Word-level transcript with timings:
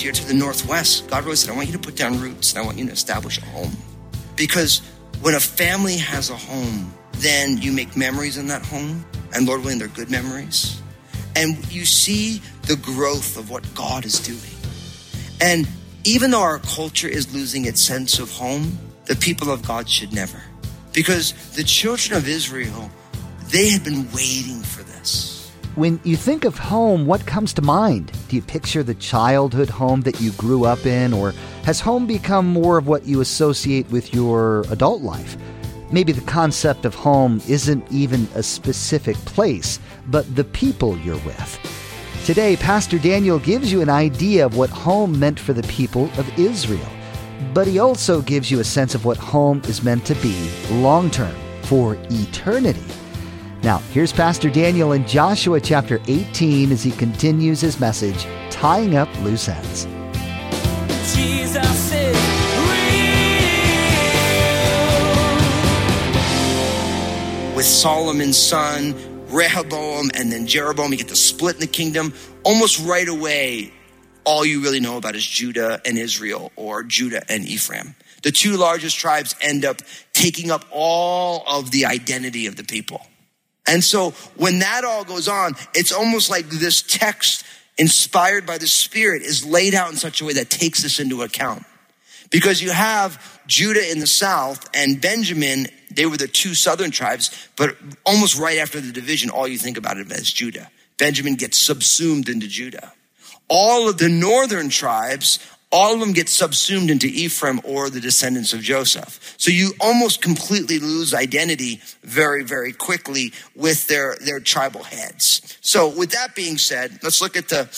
here 0.00 0.12
to 0.12 0.26
the 0.26 0.34
Northwest, 0.34 1.08
God 1.08 1.24
really 1.24 1.36
said, 1.36 1.52
I 1.52 1.56
want 1.56 1.68
you 1.68 1.74
to 1.74 1.78
put 1.78 1.94
down 1.94 2.18
roots 2.18 2.52
and 2.52 2.62
I 2.62 2.64
want 2.64 2.78
you 2.78 2.86
to 2.86 2.92
establish 2.92 3.38
a 3.38 3.44
home. 3.44 3.76
Because 4.34 4.80
when 5.20 5.34
a 5.34 5.40
family 5.40 5.98
has 5.98 6.30
a 6.30 6.36
home, 6.36 6.92
then 7.12 7.58
you 7.58 7.72
make 7.72 7.96
memories 7.96 8.36
in 8.36 8.46
that 8.48 8.64
home. 8.64 9.04
And 9.34 9.46
Lord 9.46 9.62
willing, 9.62 9.78
they're 9.78 9.88
good 9.88 10.10
memories. 10.10 10.80
And 11.36 11.56
you 11.72 11.84
see 11.84 12.42
the 12.62 12.76
growth 12.76 13.36
of 13.36 13.50
what 13.50 13.64
God 13.74 14.04
is 14.04 14.18
doing. 14.18 14.56
And 15.40 15.68
even 16.04 16.30
though 16.30 16.42
our 16.42 16.58
culture 16.58 17.08
is 17.08 17.32
losing 17.34 17.66
its 17.66 17.80
sense 17.80 18.18
of 18.18 18.30
home, 18.32 18.78
the 19.04 19.16
people 19.16 19.50
of 19.50 19.66
God 19.66 19.88
should 19.88 20.12
never. 20.12 20.42
Because 20.92 21.32
the 21.54 21.62
children 21.62 22.16
of 22.16 22.26
Israel, 22.26 22.90
they 23.48 23.68
had 23.70 23.84
been 23.84 24.10
waiting 24.12 24.62
for 24.62 24.82
this. 24.82 25.50
When 25.76 26.00
you 26.02 26.16
think 26.16 26.44
of 26.44 26.58
home, 26.58 27.06
what 27.06 27.26
comes 27.26 27.52
to 27.54 27.62
mind? 27.62 28.10
Do 28.28 28.36
you 28.36 28.42
picture 28.42 28.82
the 28.82 28.94
childhood 28.94 29.70
home 29.70 30.00
that 30.02 30.20
you 30.20 30.32
grew 30.32 30.64
up 30.64 30.84
in, 30.84 31.12
or 31.12 31.32
has 31.64 31.80
home 31.80 32.06
become 32.06 32.46
more 32.46 32.76
of 32.76 32.88
what 32.88 33.06
you 33.06 33.20
associate 33.20 33.88
with 33.90 34.12
your 34.12 34.62
adult 34.70 35.02
life? 35.02 35.36
Maybe 35.92 36.12
the 36.12 36.20
concept 36.20 36.84
of 36.84 36.94
home 36.94 37.42
isn't 37.48 37.90
even 37.90 38.28
a 38.34 38.42
specific 38.42 39.16
place, 39.16 39.80
but 40.06 40.36
the 40.36 40.44
people 40.44 40.96
you're 40.98 41.18
with. 41.18 41.58
Today, 42.24 42.56
Pastor 42.56 42.98
Daniel 42.98 43.40
gives 43.40 43.72
you 43.72 43.80
an 43.80 43.88
idea 43.88 44.46
of 44.46 44.56
what 44.56 44.70
home 44.70 45.18
meant 45.18 45.40
for 45.40 45.52
the 45.52 45.64
people 45.64 46.04
of 46.16 46.38
Israel, 46.38 46.88
but 47.52 47.66
he 47.66 47.80
also 47.80 48.20
gives 48.22 48.50
you 48.50 48.60
a 48.60 48.64
sense 48.64 48.94
of 48.94 49.04
what 49.04 49.16
home 49.16 49.62
is 49.64 49.82
meant 49.82 50.04
to 50.06 50.14
be 50.16 50.50
long 50.70 51.10
term, 51.10 51.34
for 51.62 51.96
eternity. 52.10 52.84
Now, 53.62 53.78
here's 53.92 54.12
Pastor 54.12 54.48
Daniel 54.48 54.92
in 54.92 55.06
Joshua 55.06 55.60
chapter 55.60 56.00
18 56.06 56.72
as 56.72 56.82
he 56.82 56.92
continues 56.92 57.60
his 57.60 57.80
message, 57.80 58.26
Tying 58.50 58.96
Up 58.96 59.08
Loose 59.22 59.48
Ends. 59.48 59.86
Jesus 61.14 61.89
with 67.60 67.66
Solomon's 67.66 68.38
son, 68.38 68.94
Rehoboam, 69.28 70.10
and 70.14 70.32
then 70.32 70.46
Jeroboam. 70.46 70.92
You 70.92 70.96
get 70.96 71.08
the 71.08 71.14
split 71.14 71.56
in 71.56 71.60
the 71.60 71.66
kingdom. 71.66 72.14
Almost 72.42 72.86
right 72.86 73.06
away, 73.06 73.70
all 74.24 74.46
you 74.46 74.62
really 74.62 74.80
know 74.80 74.96
about 74.96 75.14
is 75.14 75.26
Judah 75.26 75.78
and 75.84 75.98
Israel, 75.98 76.52
or 76.56 76.82
Judah 76.84 77.22
and 77.30 77.46
Ephraim. 77.46 77.96
The 78.22 78.32
two 78.32 78.56
largest 78.56 78.96
tribes 78.96 79.36
end 79.42 79.66
up 79.66 79.82
taking 80.14 80.50
up 80.50 80.64
all 80.70 81.44
of 81.46 81.70
the 81.70 81.84
identity 81.84 82.46
of 82.46 82.56
the 82.56 82.64
people. 82.64 83.06
And 83.68 83.84
so 83.84 84.12
when 84.36 84.60
that 84.60 84.86
all 84.86 85.04
goes 85.04 85.28
on, 85.28 85.52
it's 85.74 85.92
almost 85.92 86.30
like 86.30 86.48
this 86.48 86.80
text 86.80 87.44
inspired 87.76 88.46
by 88.46 88.56
the 88.56 88.66
Spirit 88.66 89.20
is 89.20 89.44
laid 89.44 89.74
out 89.74 89.90
in 89.90 89.98
such 89.98 90.22
a 90.22 90.24
way 90.24 90.32
that 90.32 90.48
takes 90.48 90.82
this 90.82 90.98
into 90.98 91.20
account. 91.20 91.66
Because 92.30 92.62
you 92.62 92.70
have 92.70 93.40
Judah 93.46 93.90
in 93.90 93.98
the 93.98 94.06
south 94.06 94.68
and 94.72 95.00
Benjamin, 95.00 95.66
they 95.90 96.06
were 96.06 96.16
the 96.16 96.28
two 96.28 96.54
southern 96.54 96.92
tribes, 96.92 97.48
but 97.56 97.76
almost 98.06 98.38
right 98.38 98.58
after 98.58 98.80
the 98.80 98.92
division, 98.92 99.30
all 99.30 99.48
you 99.48 99.58
think 99.58 99.76
about 99.76 99.98
it 99.98 100.10
as 100.12 100.32
Judah. 100.32 100.70
Benjamin 100.96 101.34
gets 101.34 101.58
subsumed 101.58 102.28
into 102.28 102.46
Judah. 102.46 102.92
All 103.48 103.88
of 103.88 103.98
the 103.98 104.08
northern 104.08 104.68
tribes, 104.68 105.40
all 105.72 105.94
of 105.94 106.00
them 106.00 106.12
get 106.12 106.28
subsumed 106.28 106.90
into 106.90 107.06
Ephraim 107.06 107.60
or 107.64 107.90
the 107.90 108.00
descendants 108.00 108.52
of 108.52 108.60
Joseph. 108.60 109.34
So 109.36 109.50
you 109.50 109.72
almost 109.80 110.22
completely 110.22 110.78
lose 110.78 111.12
identity 111.12 111.80
very, 112.04 112.44
very 112.44 112.72
quickly 112.72 113.32
with 113.56 113.88
their, 113.88 114.16
their 114.24 114.38
tribal 114.38 114.84
heads. 114.84 115.58
So 115.62 115.88
with 115.88 116.12
that 116.12 116.36
being 116.36 116.58
said, 116.58 117.00
let's 117.02 117.20
look 117.20 117.36
at 117.36 117.48
the 117.48 117.68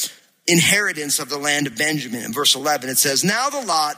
inheritance 0.47 1.19
of 1.19 1.31
the 1.31 1.39
land 1.39 1.67
of 1.67 1.79
Benjamin. 1.79 2.25
In 2.25 2.33
verse 2.33 2.55
11, 2.55 2.91
it 2.91 2.99
says, 2.99 3.25
Now 3.25 3.49
the 3.49 3.65
lot 3.65 3.97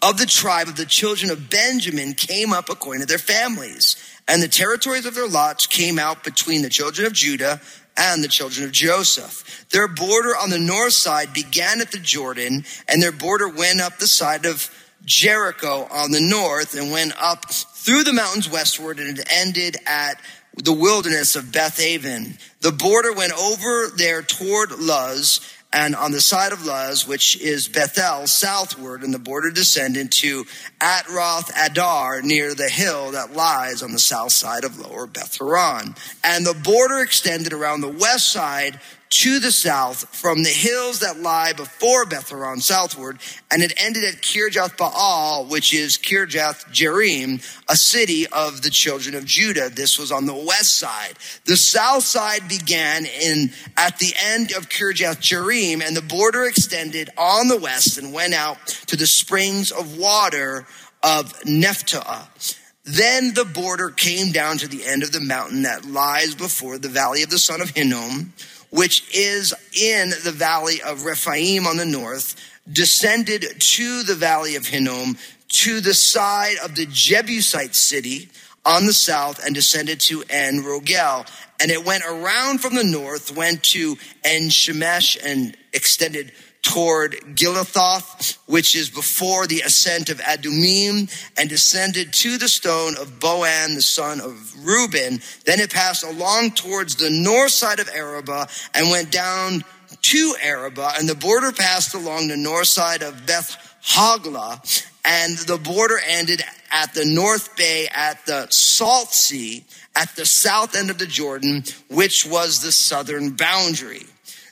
of 0.00 0.18
the 0.18 0.26
tribe 0.26 0.68
of 0.68 0.76
the 0.76 0.86
children 0.86 1.30
of 1.30 1.50
Benjamin 1.50 2.14
came 2.14 2.52
up 2.52 2.68
according 2.68 3.00
to 3.02 3.06
their 3.06 3.18
families. 3.18 3.96
And 4.28 4.42
the 4.42 4.48
territories 4.48 5.06
of 5.06 5.14
their 5.14 5.28
lots 5.28 5.66
came 5.66 5.98
out 5.98 6.22
between 6.22 6.62
the 6.62 6.68
children 6.68 7.06
of 7.06 7.12
Judah 7.12 7.60
and 7.96 8.22
the 8.22 8.28
children 8.28 8.64
of 8.64 8.72
Joseph. 8.72 9.66
Their 9.70 9.88
border 9.88 10.36
on 10.36 10.50
the 10.50 10.58
north 10.58 10.92
side 10.92 11.34
began 11.34 11.80
at 11.80 11.90
the 11.90 11.98
Jordan, 11.98 12.64
and 12.86 13.02
their 13.02 13.12
border 13.12 13.48
went 13.48 13.80
up 13.80 13.98
the 13.98 14.06
side 14.06 14.46
of 14.46 14.70
Jericho 15.04 15.88
on 15.90 16.10
the 16.10 16.20
north 16.20 16.78
and 16.78 16.92
went 16.92 17.14
up 17.20 17.50
through 17.50 18.04
the 18.04 18.12
mountains 18.12 18.50
westward 18.50 18.98
and 18.98 19.18
it 19.18 19.26
ended 19.30 19.76
at 19.86 20.20
the 20.56 20.72
wilderness 20.72 21.36
of 21.36 21.52
Beth 21.52 21.80
Aven. 21.80 22.36
The 22.60 22.72
border 22.72 23.12
went 23.12 23.32
over 23.32 23.88
there 23.96 24.22
toward 24.22 24.72
Luz 24.72 25.40
and 25.72 25.94
on 25.94 26.12
the 26.12 26.20
side 26.20 26.52
of 26.52 26.64
Luz, 26.64 27.06
which 27.06 27.38
is 27.40 27.68
Bethel, 27.68 28.26
southward, 28.26 29.02
and 29.02 29.12
the 29.12 29.18
border 29.18 29.50
descended 29.50 30.10
to 30.12 30.44
Atroth 30.80 31.50
Adar 31.56 32.22
near 32.22 32.54
the 32.54 32.68
hill 32.68 33.10
that 33.12 33.34
lies 33.34 33.82
on 33.82 33.92
the 33.92 33.98
south 33.98 34.32
side 34.32 34.64
of 34.64 34.78
lower 34.78 35.06
Beth 35.06 35.36
Horon. 35.36 35.94
And 36.24 36.46
the 36.46 36.54
border 36.54 37.00
extended 37.00 37.52
around 37.52 37.82
the 37.82 37.88
west 37.88 38.30
side 38.30 38.80
to 39.10 39.38
the 39.38 39.50
south 39.50 40.14
from 40.14 40.42
the 40.42 40.50
hills 40.50 41.00
that 41.00 41.20
lie 41.20 41.52
before 41.52 42.04
Beth 42.04 42.30
Horon 42.30 42.60
southward, 42.60 43.18
and 43.50 43.62
it 43.62 43.72
ended 43.76 44.04
at 44.04 44.22
Kirjath 44.22 44.76
Baal, 44.76 45.46
which 45.46 45.72
is 45.72 45.96
Kirjath 45.96 46.66
Jearim, 46.72 47.42
a 47.68 47.76
city 47.76 48.26
of 48.26 48.62
the 48.62 48.70
children 48.70 49.14
of 49.14 49.24
Judah. 49.24 49.70
This 49.70 49.98
was 49.98 50.12
on 50.12 50.26
the 50.26 50.34
west 50.34 50.76
side. 50.76 51.14
The 51.44 51.56
south 51.56 52.04
side 52.04 52.48
began 52.48 53.06
in 53.06 53.52
at 53.76 53.98
the 53.98 54.12
end 54.18 54.52
of 54.52 54.68
Kirjath 54.68 55.20
Jearim, 55.20 55.82
and 55.82 55.96
the 55.96 56.02
border 56.02 56.44
extended 56.44 57.10
on 57.16 57.48
the 57.48 57.58
west 57.58 57.98
and 57.98 58.12
went 58.12 58.34
out 58.34 58.66
to 58.86 58.96
the 58.96 59.06
springs 59.06 59.70
of 59.70 59.96
water 59.96 60.66
of 61.02 61.32
Nephtoah. 61.44 62.56
Then 62.84 63.34
the 63.34 63.44
border 63.44 63.90
came 63.90 64.32
down 64.32 64.56
to 64.58 64.68
the 64.68 64.86
end 64.86 65.02
of 65.02 65.12
the 65.12 65.20
mountain 65.20 65.62
that 65.62 65.84
lies 65.84 66.34
before 66.34 66.78
the 66.78 66.88
valley 66.88 67.22
of 67.22 67.28
the 67.28 67.38
son 67.38 67.60
of 67.60 67.70
Hinnom, 67.70 68.32
which 68.70 69.04
is 69.14 69.54
in 69.72 70.10
the 70.24 70.32
valley 70.32 70.82
of 70.82 71.04
Rephaim 71.04 71.66
on 71.66 71.76
the 71.76 71.86
north, 71.86 72.36
descended 72.70 73.44
to 73.58 74.02
the 74.02 74.14
valley 74.14 74.56
of 74.56 74.66
Hinnom, 74.66 75.16
to 75.48 75.80
the 75.80 75.94
side 75.94 76.56
of 76.62 76.74
the 76.74 76.86
Jebusite 76.86 77.74
city 77.74 78.28
on 78.64 78.86
the 78.86 78.92
south, 78.92 79.44
and 79.44 79.54
descended 79.54 80.00
to 80.00 80.22
En 80.28 80.62
Rogel. 80.62 81.26
And 81.60 81.70
it 81.70 81.84
went 81.84 82.04
around 82.04 82.60
from 82.60 82.74
the 82.74 82.84
north, 82.84 83.34
went 83.34 83.62
to 83.64 83.96
En 84.24 84.50
Shemesh, 84.50 85.18
and 85.24 85.56
extended 85.72 86.32
toward 86.62 87.12
Gilathoth, 87.34 88.38
which 88.46 88.74
is 88.74 88.90
before 88.90 89.46
the 89.46 89.62
ascent 89.62 90.10
of 90.10 90.18
Adumim, 90.18 91.10
and 91.36 91.48
descended 91.48 92.12
to 92.14 92.38
the 92.38 92.48
stone 92.48 92.96
of 92.96 93.18
Bohan, 93.20 93.74
the 93.74 93.82
son 93.82 94.20
of 94.20 94.66
Reuben. 94.66 95.20
Then 95.44 95.60
it 95.60 95.72
passed 95.72 96.04
along 96.04 96.52
towards 96.52 96.96
the 96.96 97.10
north 97.10 97.52
side 97.52 97.80
of 97.80 97.88
Arabah 97.88 98.48
and 98.74 98.90
went 98.90 99.10
down 99.10 99.64
to 100.02 100.34
Arabah, 100.42 100.94
and 100.98 101.08
the 101.08 101.14
border 101.14 101.52
passed 101.52 101.94
along 101.94 102.28
the 102.28 102.36
north 102.36 102.68
side 102.68 103.02
of 103.02 103.26
Beth 103.26 103.78
Hagla, 103.84 104.60
and 105.04 105.38
the 105.38 105.56
border 105.56 105.98
ended 106.06 106.42
at 106.70 106.92
the 106.92 107.04
North 107.04 107.56
Bay 107.56 107.88
at 107.90 108.24
the 108.26 108.46
Salt 108.50 109.12
Sea 109.12 109.64
at 109.96 110.14
the 110.14 110.26
south 110.26 110.76
end 110.76 110.90
of 110.90 110.98
the 110.98 111.06
Jordan, 111.06 111.64
which 111.90 112.24
was 112.24 112.62
the 112.62 112.70
southern 112.70 113.30
boundary. 113.30 114.06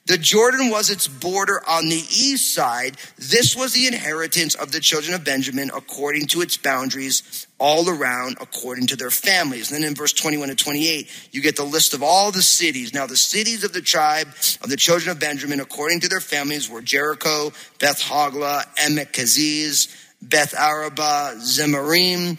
The 0.07 0.19
Jordan 0.19 0.71
was 0.71 0.89
its 0.89 1.09
border 1.09 1.61
on 1.69 1.89
the 1.89 1.97
east 1.97 2.55
side. 2.55 2.97
This 3.17 3.57
was 3.57 3.73
the 3.73 3.89
inheritance 3.89 4.55
of 4.55 4.71
the 4.71 4.79
children 4.79 5.15
of 5.15 5.25
Benjamin 5.25 5.71
according 5.75 6.29
to 6.29 6.43
its 6.43 6.57
boundaries 6.57 7.47
all 7.59 7.89
around 7.89 8.37
according 8.41 8.87
to 8.89 8.97
their 8.97 9.11
families. 9.11 9.71
And 9.71 9.83
then 9.83 9.89
in 9.89 9.97
verse 9.97 10.13
21 10.13 10.49
to 10.49 10.55
28, 10.55 11.29
you 11.33 11.43
get 11.43 11.57
the 11.57 11.65
list 11.65 11.93
of 11.93 12.05
all 12.05 12.31
the 12.31 12.43
cities. 12.43 12.95
Now 12.95 13.07
the 13.07 13.17
cities 13.17 13.65
of 13.65 13.73
the 13.73 13.81
tribe 13.81 14.29
of 14.63 14.71
the 14.71 14.77
children 14.77 15.11
of 15.11 15.19
Benjamin 15.19 15.59
according 15.59 16.01
to 16.01 16.09
their 16.09 16.21
families 16.21 16.71
were 16.71 16.83
Jericho, 16.83 17.53
Beth 17.81 18.01
Hagla, 18.01 18.65
Emek 18.77 19.13
Kaziz, 19.13 19.89
Beth 20.23 20.55
Araba, 20.55 21.35
Zemarim, 21.39 22.39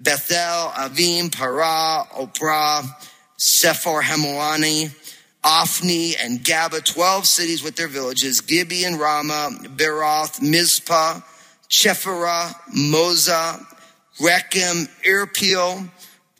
Bethel, 0.00 0.70
Avim, 0.70 1.30
Parah, 1.30 2.06
Ophrah, 2.08 2.84
Sephor 3.38 4.02
Hamoani, 4.02 4.90
Ophni 5.46 6.16
and 6.16 6.42
Gaba, 6.42 6.80
12 6.80 7.24
cities 7.24 7.62
with 7.62 7.76
their 7.76 7.86
villages, 7.86 8.40
Gibeon, 8.40 8.98
Ramah, 8.98 9.50
Beroth, 9.76 10.42
Mizpah, 10.42 11.20
Chephirah, 11.68 12.52
Moza, 12.74 13.64
Rechem, 14.18 14.88
Irpeel, 15.04 15.88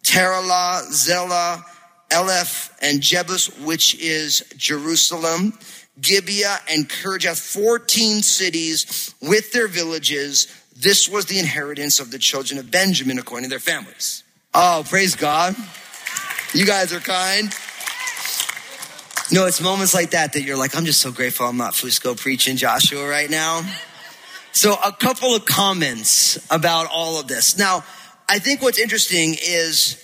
Taralah, 0.02 0.82
Zelah, 0.90 1.64
Eleph, 2.10 2.76
and 2.82 3.00
Jebus, 3.00 3.64
which 3.64 3.94
is 4.00 4.44
Jerusalem, 4.56 5.56
Gibeah, 6.00 6.58
and 6.68 6.88
Kirjath, 6.88 7.38
14 7.38 8.22
cities 8.22 9.14
with 9.20 9.52
their 9.52 9.68
villages. 9.68 10.48
This 10.76 11.08
was 11.08 11.26
the 11.26 11.38
inheritance 11.38 12.00
of 12.00 12.10
the 12.10 12.18
children 12.18 12.58
of 12.58 12.72
Benjamin 12.72 13.18
according 13.18 13.44
to 13.44 13.50
their 13.50 13.60
families. 13.60 14.24
Oh, 14.52 14.84
praise 14.88 15.14
God. 15.14 15.54
You 16.52 16.66
guys 16.66 16.92
are 16.92 17.00
kind. 17.00 17.54
No, 19.32 19.46
it's 19.46 19.60
moments 19.60 19.92
like 19.92 20.10
that 20.10 20.34
that 20.34 20.42
you're 20.42 20.56
like, 20.56 20.76
I'm 20.76 20.84
just 20.84 21.00
so 21.00 21.10
grateful 21.10 21.46
I'm 21.46 21.56
not 21.56 21.72
Fusco 21.72 22.16
preaching 22.16 22.56
Joshua 22.56 23.08
right 23.08 23.28
now. 23.28 23.62
So, 24.52 24.74
a 24.84 24.92
couple 24.92 25.34
of 25.34 25.44
comments 25.44 26.38
about 26.48 26.86
all 26.92 27.18
of 27.18 27.26
this. 27.26 27.58
Now, 27.58 27.84
I 28.28 28.38
think 28.38 28.62
what's 28.62 28.78
interesting 28.78 29.34
is 29.34 30.00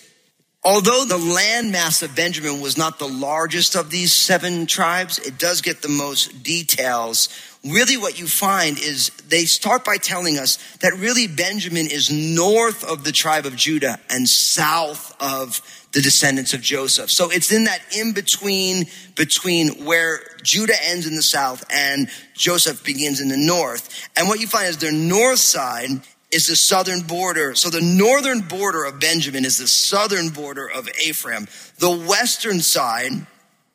although 0.65 1.05
the 1.05 1.19
landmass 1.19 2.03
of 2.03 2.17
Benjamin 2.17 2.61
was 2.61 2.77
not 2.77 2.99
the 2.99 3.09
largest 3.09 3.77
of 3.77 3.91
these 3.91 4.13
seven 4.13 4.67
tribes, 4.67 5.21
it 5.21 5.39
does 5.39 5.61
get 5.61 5.83
the 5.83 5.89
most 5.89 6.43
details. 6.43 7.29
Really, 7.65 7.97
what 7.97 8.19
you 8.19 8.27
find 8.27 8.77
is 8.77 9.11
they 9.29 9.45
start 9.45 9.85
by 9.85 9.97
telling 9.97 10.37
us 10.37 10.57
that 10.79 10.95
really 10.95 11.29
Benjamin 11.29 11.87
is 11.87 12.11
north 12.11 12.83
of 12.83 13.05
the 13.05 13.13
tribe 13.13 13.47
of 13.47 13.55
Judah 13.55 14.01
and 14.11 14.29
south 14.29 15.15
of 15.21 15.61
the 15.93 16.01
descendants 16.01 16.55
of 16.55 16.61
Joseph. 16.61 17.09
So 17.09 17.31
it's 17.31 17.53
in 17.53 17.65
that 17.65 17.81
in 17.97 18.15
between, 18.15 18.87
between 19.15 19.85
where 19.85 20.23
Judah 20.43 20.75
ends 20.87 21.07
in 21.07 21.15
the 21.15 21.23
south 21.23 21.65
and 21.71 22.09
Joseph 22.35 22.83
begins 22.83 23.21
in 23.21 23.29
the 23.29 23.37
north. 23.37 24.09
And 24.17 24.27
what 24.27 24.41
you 24.41 24.49
find 24.49 24.67
is 24.67 24.79
their 24.79 24.91
north 24.91 25.39
side 25.39 25.89
is 26.33 26.49
the 26.49 26.57
southern 26.57 27.03
border. 27.03 27.55
So 27.55 27.71
the 27.71 27.81
northern 27.81 28.41
border 28.41 28.85
of 28.85 28.99
Benjamin 28.99 29.45
is 29.45 29.59
the 29.59 29.69
southern 29.69 30.31
border 30.31 30.69
of 30.69 30.89
Ephraim. 31.07 31.47
The 31.79 31.95
western 31.95 32.61
side 32.61 33.13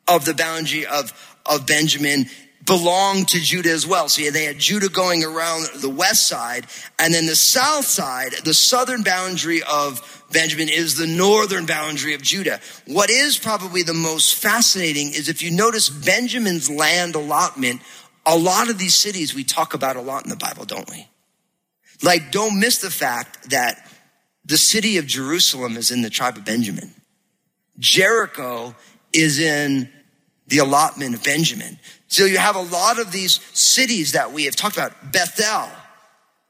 of 0.06 0.26
the 0.26 0.34
boundary 0.34 0.84
of, 0.84 1.38
of 1.46 1.66
Benjamin 1.66 2.26
belonged 2.68 3.28
to 3.28 3.40
Judah 3.40 3.70
as 3.70 3.86
well. 3.86 4.08
So 4.08 4.30
they 4.30 4.44
had 4.44 4.58
Judah 4.58 4.90
going 4.90 5.24
around 5.24 5.66
the 5.80 5.88
west 5.88 6.28
side, 6.28 6.66
and 6.98 7.12
then 7.12 7.26
the 7.26 7.34
south 7.34 7.86
side, 7.86 8.32
the 8.44 8.54
southern 8.54 9.02
boundary 9.02 9.62
of 9.62 10.24
Benjamin 10.30 10.68
is 10.68 10.96
the 10.96 11.06
northern 11.06 11.64
boundary 11.64 12.14
of 12.14 12.22
Judah. 12.22 12.60
What 12.86 13.08
is 13.08 13.38
probably 13.38 13.82
the 13.82 13.94
most 13.94 14.34
fascinating 14.34 15.08
is 15.08 15.28
if 15.28 15.42
you 15.42 15.50
notice 15.50 15.88
Benjamin's 15.88 16.68
land 16.70 17.14
allotment, 17.14 17.80
a 18.26 18.36
lot 18.36 18.68
of 18.68 18.78
these 18.78 18.94
cities 18.94 19.34
we 19.34 19.42
talk 19.42 19.72
about 19.72 19.96
a 19.96 20.02
lot 20.02 20.24
in 20.24 20.30
the 20.30 20.36
Bible, 20.36 20.66
don't 20.66 20.88
we? 20.90 21.08
Like, 22.02 22.30
don't 22.30 22.60
miss 22.60 22.78
the 22.78 22.90
fact 22.90 23.50
that 23.50 23.90
the 24.44 24.58
city 24.58 24.98
of 24.98 25.06
Jerusalem 25.06 25.78
is 25.78 25.90
in 25.90 26.02
the 26.02 26.10
tribe 26.10 26.36
of 26.36 26.44
Benjamin. 26.44 26.94
Jericho 27.78 28.76
is 29.12 29.38
in 29.38 29.90
the 30.48 30.58
allotment 30.58 31.14
of 31.14 31.22
Benjamin. 31.22 31.78
So 32.08 32.24
you 32.24 32.38
have 32.38 32.56
a 32.56 32.62
lot 32.62 32.98
of 32.98 33.12
these 33.12 33.40
cities 33.52 34.12
that 34.12 34.32
we 34.32 34.44
have 34.44 34.56
talked 34.56 34.76
about. 34.76 35.12
Bethel, 35.12 35.68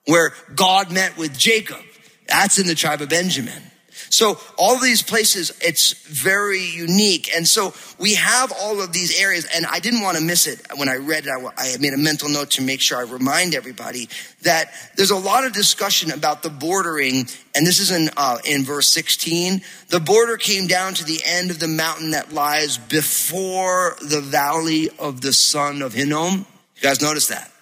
where 0.07 0.33
God 0.55 0.91
met 0.93 1.17
with 1.17 1.37
Jacob. 1.37 1.81
That's 2.29 2.59
in 2.59 2.67
the 2.67 2.75
tribe 2.75 3.01
of 3.01 3.09
Benjamin. 3.09 3.63
So 4.11 4.39
all 4.57 4.79
these 4.79 5.03
places, 5.03 5.53
it's 5.61 5.93
very 6.07 6.65
unique. 6.65 7.31
And 7.35 7.47
so 7.47 7.75
we 7.99 8.15
have 8.15 8.53
all 8.61 8.81
of 8.81 8.93
these 8.93 9.21
areas 9.21 9.47
and 9.55 9.67
I 9.67 9.81
didn't 9.81 10.03
want 10.03 10.17
to 10.17 10.23
miss 10.23 10.47
it 10.47 10.61
when 10.77 10.89
I 10.89 10.97
read 10.97 11.27
it. 11.27 11.31
I, 11.31 11.77
made 11.79 11.93
a 11.93 11.99
mental 11.99 12.29
note 12.29 12.53
to 12.53 12.63
make 12.63 12.81
sure 12.81 12.99
I 12.99 13.03
remind 13.03 13.55
everybody 13.55 14.09
that 14.43 14.73
there's 14.97 15.11
a 15.11 15.17
lot 15.17 15.45
of 15.45 15.53
discussion 15.53 16.11
about 16.11 16.43
the 16.43 16.51
bordering. 16.51 17.27
And 17.55 17.67
this 17.67 17.81
is 17.81 17.91
in, 17.91 18.11
uh, 18.17 18.39
in 18.45 18.65
verse 18.65 18.89
16. 18.89 19.63
The 19.89 20.01
border 20.01 20.37
came 20.37 20.67
down 20.67 20.95
to 20.95 21.05
the 21.05 21.21
end 21.25 21.51
of 21.51 21.59
the 21.59 21.69
mountain 21.69 22.11
that 22.13 22.33
lies 22.33 22.79
before 22.79 23.97
the 24.01 24.21
valley 24.21 24.91
of 24.99 25.21
the 25.21 25.33
son 25.33 25.83
of 25.83 25.93
Hinnom. 25.93 26.47
You 26.77 26.83
guys 26.83 27.03
notice 27.03 27.29
that? 27.29 27.53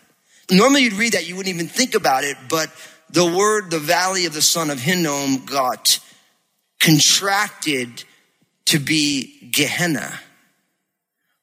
Normally 0.50 0.82
you'd 0.82 0.92
read 0.92 1.14
that, 1.14 1.28
you 1.28 1.36
wouldn't 1.36 1.54
even 1.54 1.68
think 1.68 1.94
about 1.94 2.22
it, 2.22 2.36
but 2.48 2.70
the 3.10 3.24
word, 3.24 3.70
the 3.70 3.78
valley 3.78 4.26
of 4.26 4.32
the 4.32 4.42
son 4.42 4.70
of 4.70 4.78
Hinnom 4.78 5.44
got 5.44 5.98
contracted 6.80 8.04
to 8.66 8.78
be 8.78 9.50
Gehenna, 9.50 10.20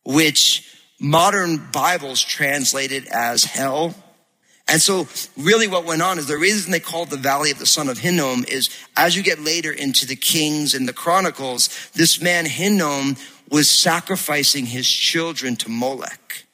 which 0.03 0.69
modern 0.99 1.69
Bibles 1.71 2.21
translated 2.21 3.07
as 3.07 3.43
hell. 3.43 3.95
And 4.67 4.81
so 4.81 5.07
really 5.37 5.67
what 5.67 5.85
went 5.85 6.01
on 6.01 6.17
is 6.17 6.27
the 6.27 6.37
reason 6.37 6.71
they 6.71 6.79
called 6.79 7.09
the 7.09 7.17
valley 7.17 7.51
of 7.51 7.59
the 7.59 7.65
son 7.65 7.89
of 7.89 7.97
Hinnom 7.97 8.45
is 8.47 8.69
as 8.95 9.15
you 9.15 9.23
get 9.23 9.39
later 9.39 9.71
into 9.71 10.05
the 10.05 10.15
Kings 10.15 10.73
and 10.73 10.87
the 10.87 10.93
Chronicles, 10.93 11.91
this 11.93 12.21
man 12.21 12.45
Hinnom 12.45 13.17
was 13.49 13.69
sacrificing 13.69 14.65
his 14.65 14.89
children 14.89 15.55
to 15.57 15.69
Molech. 15.69 16.45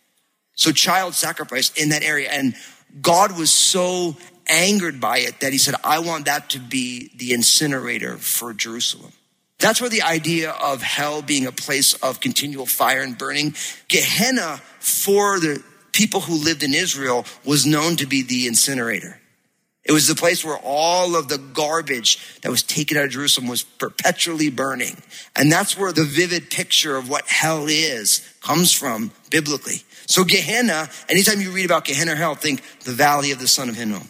So 0.56 0.72
child 0.72 1.14
sacrifice 1.14 1.72
in 1.74 1.90
that 1.90 2.04
area. 2.04 2.30
And 2.30 2.56
God 3.02 3.38
was 3.38 3.52
so 3.52 4.18
angered 4.50 5.00
by 5.00 5.20
it 5.20 5.40
that 5.40 5.54
he 5.54 5.58
said, 5.58 5.76
I 5.84 6.00
want 6.00 6.26
that 6.26 6.50
to 6.52 6.60
be 6.60 7.12
the 7.16 7.34
incinerator 7.34 8.18
for 8.18 8.54
Jerusalem. 8.54 9.14
That's 9.60 9.82
where 9.82 9.90
the 9.90 10.02
idea 10.02 10.52
of 10.52 10.82
hell 10.82 11.22
being 11.22 11.46
a 11.46 11.52
place 11.52 11.94
of 11.96 12.20
continual 12.20 12.66
fire 12.66 13.02
and 13.02 13.18
burning, 13.18 13.56
Gehenna 13.88 14.62
for 14.80 15.40
the 15.40 15.64
people 15.92 16.22
who 16.22 16.36
lived 16.36 16.64
in 16.64 16.74
Israel 16.74 17.26
was 17.44 17.66
known 17.66 17.98
to 17.98 18.08
be 18.08 18.22
the 18.22 18.48
incinerator. 18.48 19.20
It 19.84 19.92
was 19.92 20.08
the 20.08 20.16
place 20.16 20.46
where 20.46 20.60
all 20.64 21.16
of 21.16 21.30
the 21.30 21.38
garbage 21.38 22.40
that 22.42 22.52
was 22.52 22.64
taken 22.64 22.98
out 22.98 23.06
of 23.06 23.10
Jerusalem 23.10 23.48
was 23.48 23.64
perpetually 23.64 24.50
burning. 24.50 25.02
And 25.36 25.52
that's 25.52 25.78
where 25.78 25.92
the 25.92 26.04
vivid 26.04 26.52
picture 26.52 26.96
of 26.96 27.10
what 27.10 27.28
hell 27.28 27.66
is 27.68 28.22
comes 28.42 28.72
from 28.72 29.12
biblically. 29.30 29.82
So 30.06 30.24
Gehenna, 30.24 30.90
anytime 31.10 31.42
you 31.42 31.52
read 31.52 31.66
about 31.66 31.86
Gehenna 31.86 32.14
or 32.14 32.16
hell, 32.16 32.36
think 32.36 32.62
the 32.82 32.92
valley 32.92 33.32
of 33.32 33.40
the 33.40 33.48
son 33.48 33.68
of 33.68 33.76
Hinnom. 33.76 34.08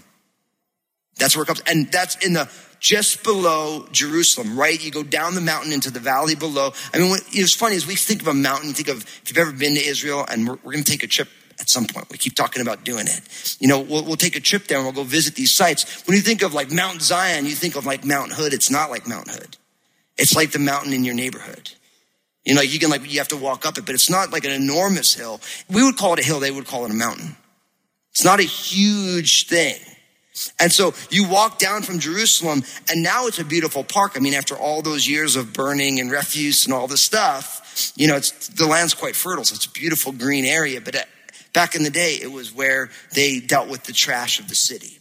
That's 1.20 1.36
where 1.36 1.44
it 1.44 1.48
comes. 1.48 1.62
And 1.68 1.92
that's 1.92 2.16
in 2.26 2.34
the 2.34 2.50
just 2.80 3.24
below 3.24 3.88
Jerusalem, 3.92 4.58
right? 4.58 4.84
You 4.84 4.90
go 4.90 5.04
down 5.04 5.36
the 5.36 5.42
mountain 5.42 5.74
into 5.74 5.92
the 5.92 6.00
valley 6.00 6.36
below. 6.36 6.72
I 6.94 6.98
mean, 6.98 7.16
it's 7.32 7.54
funny 7.54 7.76
as 7.76 7.86
we 7.86 7.96
think 7.96 8.22
of 8.22 8.28
a 8.28 8.34
mountain, 8.34 8.74
think 8.74 8.88
of 8.88 9.04
if 9.04 9.24
you've 9.28 9.38
ever 9.38 9.52
been 9.52 9.76
to 9.76 9.86
Israel, 9.86 10.26
and 10.30 10.48
we're, 10.48 10.58
we're 10.64 10.72
going 10.72 10.84
to 10.84 10.92
take 10.92 11.04
a 11.04 11.08
trip 11.08 11.28
at 11.60 11.70
some 11.70 11.86
point. 11.86 12.10
We 12.10 12.18
keep 12.18 12.36
talking 12.36 12.62
about 12.62 12.86
doing 12.86 13.06
it. 13.08 13.58
You 13.60 13.68
know, 13.68 13.82
we'll, 13.82 14.06
we'll 14.06 14.16
take 14.16 14.38
a 14.38 14.40
trip 14.40 14.68
there 14.68 14.78
and 14.78 14.86
we'll 14.86 14.96
go 14.96 15.04
visit 15.04 15.36
these 15.36 15.54
sites. 15.54 16.08
When 16.08 16.16
you 16.16 16.24
think 16.24 16.42
of 16.42 16.54
like 16.54 16.72
Mount 16.72 17.02
Zion, 17.02 17.46
you 17.46 17.52
think 17.52 17.76
of 17.76 17.86
like 17.86 18.06
Mount 18.06 18.32
Hood. 18.32 18.54
It's 18.54 18.72
not 18.72 18.90
like 18.90 19.08
Mount 19.08 19.30
Hood. 19.30 19.58
It's 20.18 20.36
like 20.36 20.52
the 20.52 20.60
mountain 20.60 20.94
in 20.94 21.04
your 21.04 21.16
neighborhood. 21.16 21.72
You 22.46 22.56
know, 22.56 22.62
you 22.62 22.80
can 22.80 22.90
like, 22.90 23.12
you 23.12 23.20
have 23.20 23.28
to 23.30 23.38
walk 23.38 23.66
up 23.66 23.78
it, 23.78 23.86
but 23.86 23.94
it's 23.94 24.10
not 24.10 24.32
like 24.32 24.46
an 24.46 24.52
enormous 24.52 25.14
hill. 25.14 25.42
We 25.70 25.84
would 25.84 25.98
call 25.98 26.14
it 26.14 26.20
a 26.20 26.24
hill. 26.24 26.40
They 26.40 26.52
would 26.52 26.66
call 26.66 26.86
it 26.86 26.92
a 26.92 26.96
mountain. 26.96 27.36
It's 28.12 28.24
not 28.24 28.40
a 28.40 28.44
huge 28.44 29.48
thing. 29.48 29.76
And 30.60 30.72
so 30.72 30.94
you 31.10 31.28
walk 31.28 31.60
down 31.60 31.84
from 31.84 32.00
Jerusalem 32.00 32.64
and 32.90 33.04
now 33.04 33.28
it's 33.28 33.40
a 33.40 33.46
beautiful 33.46 33.84
park. 33.84 34.14
I 34.16 34.20
mean, 34.20 34.34
after 34.34 34.56
all 34.56 34.82
those 34.82 35.08
years 35.08 35.36
of 35.36 35.54
burning 35.54 36.00
and 36.00 36.12
refuse 36.12 36.66
and 36.66 36.74
all 36.74 36.88
this 36.88 37.02
stuff, 37.02 37.94
you 37.96 38.08
know, 38.08 38.16
it's, 38.16 38.50
the 38.50 38.66
land's 38.66 38.94
quite 38.94 39.16
fertile. 39.16 39.46
So 39.46 39.56
it's 39.56 39.66
a 39.66 39.72
beautiful 39.72 40.12
green 40.12 40.46
area. 40.46 40.82
But 40.82 40.96
uh, 40.96 41.04
back 41.54 41.76
in 41.76 41.84
the 41.84 41.90
day, 41.90 42.16
it 42.22 42.32
was 42.32 42.54
where 42.54 42.90
they 43.14 43.40
dealt 43.40 43.70
with 43.70 43.84
the 43.84 43.94
trash 43.94 44.40
of 44.40 44.48
the 44.48 44.56
city. 44.56 44.99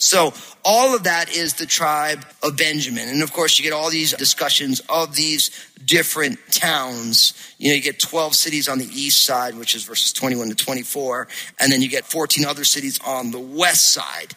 So 0.00 0.32
all 0.64 0.94
of 0.94 1.04
that 1.04 1.36
is 1.36 1.54
the 1.54 1.66
tribe 1.66 2.24
of 2.42 2.56
Benjamin. 2.56 3.06
And 3.08 3.22
of 3.22 3.34
course, 3.34 3.58
you 3.58 3.62
get 3.62 3.74
all 3.74 3.90
these 3.90 4.14
discussions 4.14 4.80
of 4.88 5.14
these 5.14 5.50
different 5.84 6.38
towns. 6.50 7.34
You 7.58 7.68
know, 7.68 7.74
you 7.74 7.82
get 7.82 7.98
12 7.98 8.34
cities 8.34 8.66
on 8.66 8.78
the 8.78 8.86
east 8.86 9.26
side, 9.26 9.56
which 9.56 9.74
is 9.74 9.84
verses 9.84 10.14
21 10.14 10.48
to 10.48 10.54
24. 10.54 11.28
And 11.58 11.70
then 11.70 11.82
you 11.82 11.90
get 11.90 12.06
14 12.06 12.46
other 12.46 12.64
cities 12.64 12.98
on 13.06 13.30
the 13.30 13.38
west 13.38 13.92
side. 13.92 14.34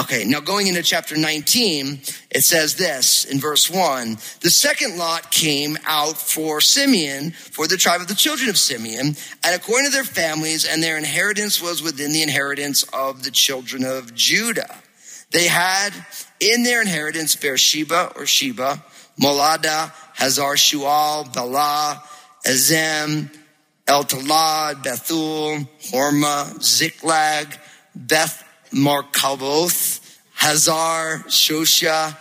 Okay. 0.00 0.24
Now 0.24 0.40
going 0.40 0.66
into 0.66 0.82
chapter 0.82 1.16
19, 1.16 2.00
it 2.30 2.42
says 2.42 2.74
this 2.74 3.24
in 3.24 3.38
verse 3.38 3.70
one, 3.70 4.18
the 4.40 4.50
second 4.50 4.98
lot 4.98 5.30
came 5.30 5.78
out 5.84 6.16
for 6.16 6.60
Simeon, 6.60 7.30
for 7.30 7.68
the 7.68 7.76
tribe 7.76 8.00
of 8.00 8.08
the 8.08 8.16
children 8.16 8.50
of 8.50 8.58
Simeon, 8.58 9.14
and 9.44 9.54
according 9.54 9.86
to 9.86 9.92
their 9.92 10.02
families 10.02 10.66
and 10.66 10.82
their 10.82 10.98
inheritance 10.98 11.62
was 11.62 11.82
within 11.82 12.12
the 12.12 12.22
inheritance 12.22 12.82
of 12.92 13.22
the 13.22 13.30
children 13.30 13.84
of 13.84 14.12
Judah. 14.12 14.82
They 15.34 15.48
had 15.48 15.90
in 16.38 16.62
their 16.62 16.80
inheritance 16.80 17.34
Beersheba 17.34 18.12
or 18.14 18.24
Sheba, 18.24 18.80
Molada, 19.20 19.90
Hazar 20.14 20.54
Shual, 20.54 21.34
Bala, 21.34 22.00
Azem, 22.46 23.36
El 23.88 24.04
Talad, 24.04 24.84
Bethul, 24.84 25.68
Horma, 25.90 26.62
Ziklag, 26.62 27.58
Beth 27.96 28.44
Markaboth, 28.70 30.18
Hazar, 30.34 31.24
Shosha, 31.26 32.16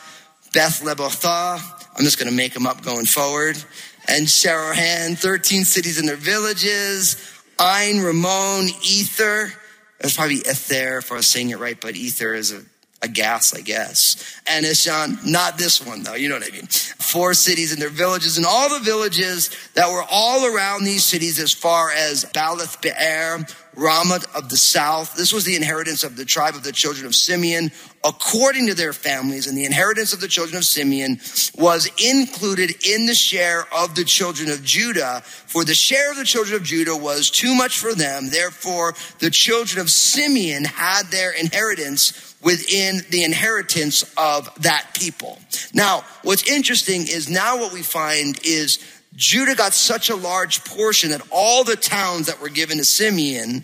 Beth 0.52 0.82
Lebotha. 0.82 1.62
I'm 1.96 2.04
just 2.04 2.18
going 2.18 2.32
to 2.32 2.36
make 2.36 2.56
them 2.56 2.66
up 2.66 2.82
going 2.82 3.06
forward. 3.06 3.64
And 4.08 4.26
Sharahan, 4.26 5.20
13 5.20 5.66
cities 5.66 6.00
and 6.00 6.10
their 6.10 6.16
villages. 6.16 7.18
Ein, 7.60 8.00
Ramon, 8.00 8.70
Ether. 8.84 9.54
That's 10.00 10.16
probably 10.16 10.38
Ether 10.38 10.98
if 10.98 11.12
I 11.12 11.16
was 11.16 11.28
saying 11.28 11.52
it 11.52 11.60
right, 11.60 11.80
but 11.80 11.96
Ether 11.96 12.34
is 12.34 12.52
a 12.52 12.64
a 13.04 13.08
gas, 13.08 13.54
I 13.54 13.62
guess. 13.62 14.42
And 14.48 14.66
Ishan, 14.66 14.92
uh, 14.94 15.16
not 15.26 15.58
this 15.58 15.86
one 15.86 16.04
though, 16.04 16.16
you 16.16 16.30
know 16.30 16.36
what 16.36 16.48
I 16.48 16.52
mean. 16.52 16.68
Four 16.68 17.34
cities 17.34 17.74
and 17.74 17.82
their 17.82 17.90
villages 17.90 18.38
and 18.38 18.46
all 18.46 18.70
the 18.70 18.84
villages 18.84 19.52
that 19.76 19.92
were 19.92 20.06
all 20.10 20.46
around 20.46 20.86
these 20.86 21.04
cities 21.04 21.40
as 21.40 21.52
far 21.54 21.92
as 21.92 22.26
Balath 22.26 22.82
Be'er, 22.82 23.46
Ramat 23.76 24.36
of 24.36 24.50
the 24.50 24.58
south. 24.58 25.16
This 25.16 25.34
was 25.34 25.46
the 25.46 25.56
inheritance 25.56 26.04
of 26.04 26.16
the 26.16 26.26
tribe 26.26 26.56
of 26.56 26.64
the 26.64 26.72
children 26.72 27.06
of 27.06 27.16
Simeon 27.16 27.72
according 28.04 28.68
to 28.68 28.76
their 28.76 28.94
families. 28.94 29.48
And 29.48 29.58
the 29.58 29.66
inheritance 29.66 30.14
of 30.14 30.22
the 30.22 30.28
children 30.28 30.58
of 30.58 30.66
Simeon 30.66 31.20
was 31.56 31.90
included 32.04 32.72
in 32.86 33.06
the 33.06 33.16
share 33.16 33.66
of 33.74 33.96
the 33.96 34.04
children 34.04 34.52
of 34.52 34.64
Judah. 34.64 35.22
For 35.22 35.64
the 35.64 35.74
share 35.74 36.12
of 36.12 36.18
the 36.18 36.26
children 36.26 36.56
of 36.56 36.64
Judah 36.64 36.96
was 36.96 37.30
too 37.30 37.56
much 37.56 37.80
for 37.80 37.96
them. 37.96 38.30
Therefore, 38.30 38.94
the 39.20 39.32
children 39.32 39.82
of 39.82 39.90
Simeon 39.90 40.66
had 40.66 41.08
their 41.08 41.32
inheritance 41.32 42.33
within 42.44 43.02
the 43.10 43.24
inheritance 43.24 44.04
of 44.18 44.54
that 44.62 44.90
people. 44.94 45.40
Now, 45.74 46.04
what's 46.24 46.50
interesting 46.50 47.02
is 47.04 47.30
now 47.30 47.58
what 47.58 47.74
we 47.74 47.82
find 47.82 48.40
is 48.46 48.80
Judah 49.16 49.56
got 49.56 49.74
such 49.74 50.10
a 50.10 50.16
large 50.16 50.64
portion 50.66 51.12
that 51.12 51.22
all 51.32 51.64
the 51.64 51.76
towns 51.76 52.28
that 52.28 52.42
were 52.42 52.50
given 52.50 52.78
to 52.78 52.86
Simeon 52.86 53.64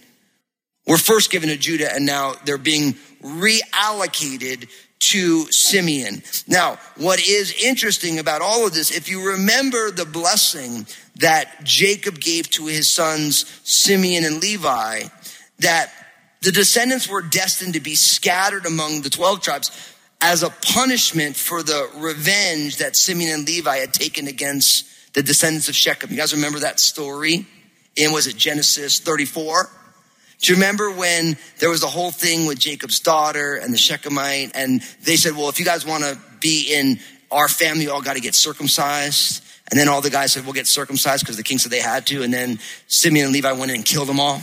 were 0.88 0.98
first 0.98 1.32
given 1.32 1.50
to 1.50 1.58
Judah 1.58 1.94
and 1.94 2.06
now 2.06 2.34
they're 2.46 2.58
being 2.58 2.96
reallocated 3.22 4.70
to 5.00 5.46
Simeon. 5.52 6.22
Now, 6.48 6.78
what 6.98 7.26
is 7.26 7.54
interesting 7.64 8.20
about 8.20 8.42
all 8.42 8.68
of 8.68 8.74
this, 8.74 8.92
if 8.92 9.10
you 9.10 9.32
remember 9.32 9.92
the 9.92 10.06
blessing 10.06 10.86
that 11.18 11.64
Jacob 11.64 12.20
gave 12.20 12.50
to 12.52 12.66
his 12.66 12.90
sons 12.90 13.46
Simeon 13.64 14.26
and 14.26 14.42
Levi, 14.42 15.04
that 15.60 15.92
the 16.42 16.52
descendants 16.52 17.08
were 17.08 17.22
destined 17.22 17.74
to 17.74 17.80
be 17.80 17.96
scattered 17.96 18.66
among 18.66 19.02
the 19.02 19.10
12 19.10 19.42
tribes 19.42 19.96
as 20.22 20.44
a 20.44 20.50
punishment 20.50 21.36
for 21.36 21.64
the 21.64 21.90
revenge 21.96 22.78
that 22.78 22.96
Simeon 22.96 23.32
and 23.32 23.48
Levi 23.48 23.78
had 23.78 23.94
taken 23.94 24.28
against 24.28 25.14
the 25.14 25.24
descendants 25.24 25.70
of 25.70 25.76
Shechem. 25.76 26.12
You 26.12 26.18
guys 26.18 26.34
remember 26.34 26.60
that 26.60 26.80
story? 26.80 27.46
In 27.96 28.12
was 28.12 28.28
it 28.28 28.38
Genesis 28.38 29.00
34? 29.00 29.70
Do 30.40 30.54
you 30.54 30.56
remember 30.56 30.92
when 30.92 31.38
there 31.60 31.70
was 31.70 31.82
the 31.82 31.88
whole 31.88 32.12
thing 32.12 32.46
with 32.46 32.60
Jacob's 32.60 33.00
daughter 33.00 33.56
and 33.56 33.74
the 33.74 33.78
Shechemite? 33.78 34.52
And 34.56 34.82
they 35.04 35.18
said, 35.18 35.36
well, 35.36 35.50
if 35.50 35.60
you 35.60 35.66
guys 35.66 35.86
want 35.86 36.04
to 36.04 36.18
be 36.40 36.74
in 36.74 37.00
our 37.32 37.50
family, 37.50 37.84
you 37.84 37.92
all 37.92 38.02
got 38.02 38.16
to 38.16 38.22
get 38.22 38.36
circumcised. 38.36 39.44
And 39.70 39.80
then 39.80 39.90
all 39.90 40.02
the 40.02 40.10
guys 40.10 40.32
said, 40.32 40.46
we'll 40.46 40.54
get 40.54 40.68
circumcised 40.68 41.24
because 41.24 41.36
the 41.38 41.44
king 41.44 41.58
said 41.58 41.72
they 41.72 41.82
had 41.82 42.08
to. 42.08 42.24
And 42.24 42.34
then 42.34 42.60
Simeon 42.88 43.26
and 43.26 43.34
Levi 43.34 43.52
went 43.52 43.72
in 43.72 43.76
and 43.76 43.86
killed 43.86 44.08
them 44.08 44.20
all. 44.20 44.42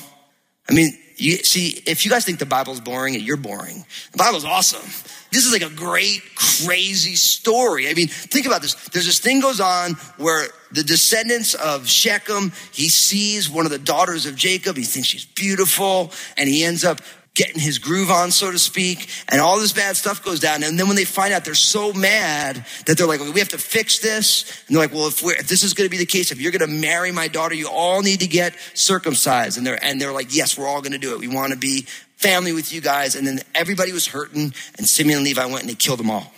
I 0.69 0.75
mean, 0.75 0.97
you 1.17 1.39
see, 1.39 1.83
if 1.87 2.05
you 2.05 2.11
guys 2.11 2.25
think 2.25 2.39
the 2.39 2.47
Bible's 2.47 2.81
boring, 2.81 3.15
you're 3.15 3.37
boring. 3.37 3.85
The 4.13 4.19
Bible's 4.19 4.45
awesome. 4.45 4.87
This 5.33 5.47
is 5.47 5.53
like 5.53 5.63
a 5.63 5.75
great, 5.75 6.23
crazy 6.35 7.15
story. 7.15 7.89
I 7.89 7.95
mean, 7.95 8.09
think 8.09 8.47
about 8.47 8.63
this. 8.63 8.75
There's 8.91 9.07
this 9.07 9.19
thing 9.19 9.41
goes 9.41 9.61
on 9.61 9.93
where 10.19 10.47
the 10.71 10.83
descendants 10.83 11.55
of 11.55 11.89
Shechem, 11.89 12.53
he 12.73 12.89
sees 12.89 13.49
one 13.49 13.65
of 13.65 13.73
the 13.73 13.79
daughters 13.79 14.27
of 14.27 14.37
Jacob. 14.37 14.77
He 14.77 14.85
thinks 14.85 15.09
she's 15.09 15.25
beautiful 15.25 16.13
and 16.37 16.49
he 16.49 16.65
ends 16.65 16.85
up 16.85 17.01
getting 17.37 17.61
his 17.61 17.79
groove 17.79 18.11
on, 18.11 18.31
so 18.33 18.51
to 18.51 18.59
speak, 18.59 19.11
and 19.29 19.43
all 19.43 19.61
this 19.61 19.73
bad 19.73 19.95
stuff 19.95 20.25
goes 20.25 20.41
down. 20.41 20.65
And 20.65 20.79
then 20.79 20.89
when 20.89 20.97
they 20.97 21.05
find 21.05 21.35
out, 21.35 21.45
they're 21.45 21.55
so 21.55 21.93
mad 21.93 22.65
that 22.87 22.97
they're 22.97 23.07
like, 23.07 23.21
we 23.21 23.39
have 23.39 23.51
to 23.51 23.59
fix 23.59 23.99
this. 24.01 24.65
And 24.67 24.75
they're 24.75 24.83
like, 24.83 24.93
well, 24.93 25.07
if, 25.07 25.23
if 25.23 25.47
this 25.47 25.63
is 25.63 25.75
going 25.75 25.87
to 25.87 25.91
be 25.91 25.99
the 25.99 26.07
case, 26.07 26.33
if 26.33 26.41
you're 26.41 26.51
going 26.51 26.69
to 26.69 26.81
marry 26.81 27.13
my 27.13 27.29
daughter, 27.29 27.55
you 27.55 27.69
all 27.69 28.01
need 28.01 28.21
to 28.21 28.27
get 28.27 28.55
circumcised. 28.73 29.59
And 29.59 29.67
they're, 29.67 29.83
and 29.85 30.01
they're 30.01 30.13
like, 30.13 30.35
yes, 30.35 30.57
we're 30.59 30.67
all 30.67 30.81
going 30.81 30.93
to 30.93 30.99
do 30.99 31.13
it. 31.13 31.21
We 31.21 31.29
want 31.29 31.53
to 31.53 31.59
be 31.59 31.83
family 32.17 32.53
with 32.53 32.73
you 32.73 32.81
guys. 32.81 33.15
And 33.15 33.27
then 33.27 33.41
everybody 33.55 33.93
was 33.93 34.07
hurting 34.07 34.55
and 34.79 34.87
Simeon 34.87 35.19
and 35.19 35.25
Levi 35.25 35.45
went 35.45 35.61
and 35.61 35.69
they 35.69 35.75
killed 35.75 36.01
them 36.01 36.11
all. 36.11 36.33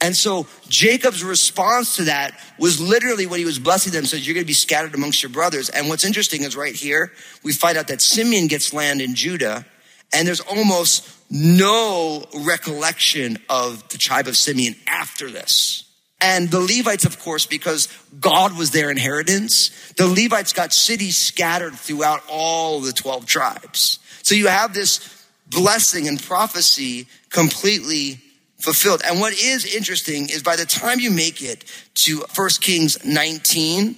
And 0.00 0.14
so 0.14 0.46
Jacob's 0.68 1.24
response 1.24 1.96
to 1.96 2.04
that 2.04 2.38
was 2.56 2.80
literally 2.80 3.26
when 3.26 3.40
he 3.40 3.44
was 3.44 3.58
blessing 3.58 3.92
them, 3.92 4.04
says, 4.04 4.24
You're 4.24 4.34
going 4.34 4.44
to 4.44 4.46
be 4.46 4.52
scattered 4.52 4.94
amongst 4.94 5.24
your 5.24 5.30
brothers. 5.30 5.70
And 5.70 5.88
what's 5.88 6.04
interesting 6.04 6.44
is 6.44 6.54
right 6.54 6.76
here, 6.76 7.10
we 7.42 7.52
find 7.52 7.76
out 7.76 7.88
that 7.88 8.00
Simeon 8.00 8.46
gets 8.46 8.72
land 8.72 9.00
in 9.00 9.16
Judah 9.16 9.66
and 10.12 10.26
there's 10.26 10.40
almost 10.40 11.08
no 11.30 12.24
recollection 12.34 13.38
of 13.48 13.86
the 13.88 13.98
tribe 13.98 14.26
of 14.26 14.36
Simeon 14.36 14.74
after 14.86 15.30
this. 15.30 15.84
And 16.20 16.50
the 16.50 16.60
Levites, 16.60 17.04
of 17.04 17.20
course, 17.20 17.46
because 17.46 17.88
God 18.18 18.56
was 18.58 18.72
their 18.72 18.90
inheritance, 18.90 19.92
the 19.96 20.08
Levites 20.08 20.52
got 20.52 20.72
cities 20.72 21.16
scattered 21.16 21.74
throughout 21.74 22.22
all 22.28 22.80
the 22.80 22.92
12 22.92 23.26
tribes. 23.26 24.00
So 24.22 24.34
you 24.34 24.48
have 24.48 24.74
this 24.74 25.26
blessing 25.48 26.08
and 26.08 26.20
prophecy 26.20 27.06
completely 27.30 28.20
fulfilled. 28.58 29.02
And 29.04 29.20
what 29.20 29.32
is 29.32 29.64
interesting 29.76 30.28
is 30.28 30.42
by 30.42 30.56
the 30.56 30.66
time 30.66 30.98
you 30.98 31.10
make 31.10 31.40
it 31.40 31.64
to 31.94 32.24
1 32.34 32.48
Kings 32.60 33.04
19, 33.04 33.96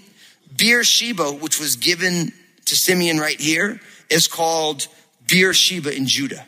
Beersheba, 0.55 1.33
which 1.33 1.59
was 1.59 1.77
given 1.77 2.33
to 2.67 2.77
Simeon 2.77 3.19
right 3.19 3.41
here, 3.41 3.81
is 4.11 4.29
called 4.29 4.89
Beersheba 5.31 5.95
in 5.97 6.07
Judah. 6.07 6.45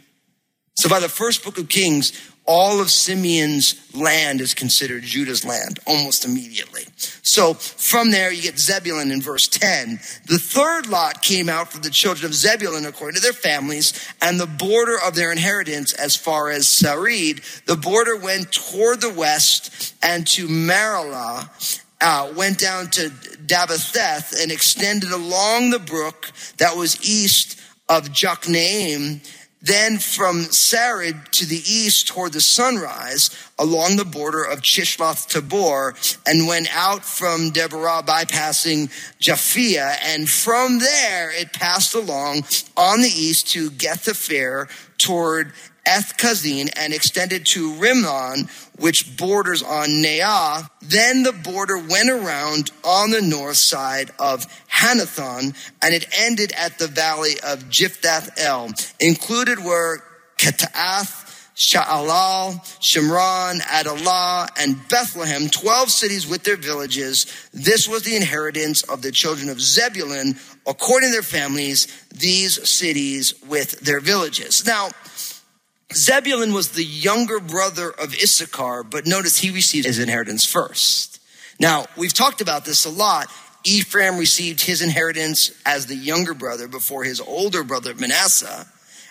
So 0.75 0.89
by 0.89 1.01
the 1.01 1.09
first 1.09 1.45
book 1.45 1.59
of 1.59 1.69
Kings, 1.69 2.13
all 2.45 2.81
of 2.81 2.91
Simeon's 2.91 3.77
land 3.95 4.41
is 4.41 4.53
considered 4.53 5.05
Judah's 5.05 5.45
land 5.45 5.79
almost 5.87 6.25
immediately. 6.25 6.83
So 6.97 7.55
from 7.55 8.11
there, 8.11 8.33
you 8.33 8.43
get 8.43 8.59
Zebulun 8.59 9.13
in 9.13 9.23
verse 9.23 9.47
10. 9.47 10.01
The 10.27 10.39
third 10.39 10.89
lot 10.89 11.23
came 11.23 11.49
out 11.49 11.71
for 11.71 11.79
the 11.79 11.91
children 11.91 12.27
of 12.27 12.35
Zebulun 12.35 12.85
according 12.85 13.17
to 13.17 13.23
their 13.23 13.33
families 13.33 13.93
and 14.21 14.41
the 14.41 14.47
border 14.47 14.97
of 15.07 15.15
their 15.15 15.31
inheritance 15.31 15.93
as 15.93 16.17
far 16.17 16.51
as 16.51 16.67
Sarid. 16.67 17.65
The 17.67 17.77
border 17.77 18.17
went 18.17 18.51
toward 18.51 19.01
the 19.01 19.13
west 19.13 19.95
and 20.03 20.27
to 20.29 20.49
Maralah, 20.49 21.49
uh, 22.01 22.33
went 22.35 22.59
down 22.59 22.89
to 22.91 23.11
Dabatheth 23.47 24.43
and 24.43 24.51
extended 24.51 25.13
along 25.13 25.71
the 25.71 25.79
brook 25.79 26.33
that 26.57 26.77
was 26.77 27.09
east 27.09 27.61
of 27.97 28.09
Jokneam, 28.09 29.21
then 29.61 29.99
from 29.99 30.47
Sarid 30.47 31.29
to 31.33 31.47
the 31.47 31.63
east 31.69 32.09
toward 32.09 32.33
the 32.33 32.41
sunrise 32.41 33.31
along 33.59 33.97
the 33.97 34.05
border 34.05 34.43
of 34.43 34.63
Chisloth 34.63 35.29
Tabor 35.29 35.95
and 36.27 36.49
went 36.49 36.75
out 36.75 37.05
from 37.05 37.51
Deborah 37.51 38.03
bypassing 38.05 38.89
Japhia. 39.21 39.97
And 40.03 40.29
from 40.29 40.79
there 40.79 41.31
it 41.31 41.53
passed 41.53 41.95
along 41.95 42.45
on 42.77 43.03
the 43.03 43.13
east 43.15 43.49
to 43.49 43.71
Gethaphir 43.71 44.69
toward 44.99 45.53
Eth 45.85 46.17
Kazin 46.17 46.71
and 46.77 46.93
extended 46.93 47.45
to 47.47 47.75
Rimmon, 47.75 48.49
which 48.79 49.17
borders 49.17 49.63
on 49.63 49.89
Neah. 50.03 50.69
Then 50.81 51.23
the 51.23 51.33
border 51.33 51.79
went 51.79 52.11
around 52.11 52.71
on 52.85 53.11
the 53.11 53.23
north 53.23 53.57
side 53.57 54.11
of 54.19 54.47
Hanathon, 54.69 55.55
and 55.83 55.95
it 55.95 56.07
ended 56.17 56.53
at 56.57 56.79
the 56.79 56.87
valley 56.89 57.35
of 57.45 57.65
Jiphthath 57.65 58.39
El. 58.39 58.73
Included 59.01 59.59
were 59.59 60.03
Ketaath, 60.39 61.23
Sha'alal, 61.55 62.59
Shimron, 62.81 63.61
Adalah, 63.71 64.49
and 64.59 64.77
Bethlehem, 64.89 65.49
12 65.49 65.91
cities 65.91 66.27
with 66.27 66.45
their 66.45 66.57
villages. 66.57 67.27
This 67.53 67.87
was 67.87 68.03
the 68.03 68.17
inheritance 68.17 68.83
of 68.85 69.03
the 69.03 69.13
children 69.13 69.49
of 69.51 69.61
Zebulun, 69.61 70.39
according 70.67 71.11
to 71.11 71.13
their 71.13 71.23
families, 71.23 71.87
these 72.15 72.67
cities 72.69 73.35
with 73.47 73.81
their 73.81 74.01
villages. 74.01 74.65
Now, 74.67 74.91
Zebulun 75.95 76.53
was 76.53 76.71
the 76.71 76.85
younger 76.85 77.41
brother 77.41 77.91
of 77.91 78.15
Issachar, 78.15 78.83
but 78.83 79.07
notice 79.07 79.39
he 79.39 79.51
received 79.51 79.87
his 79.87 79.99
inheritance 79.99 80.45
first. 80.45 81.21
Now, 81.59 81.87
we've 81.97 82.13
talked 82.13 82.41
about 82.41 82.65
this 82.65 82.85
a 82.85 82.91
lot. 82.91 83.29
Ephraim 83.65 84.19
received 84.19 84.61
his 84.61 84.83
inheritance 84.83 85.53
as 85.65 85.87
the 85.87 85.95
younger 85.95 86.35
brother 86.35 86.67
before 86.67 87.05
his 87.05 87.21
older 87.21 87.63
brother 87.63 87.95
Manasseh. 87.95 88.67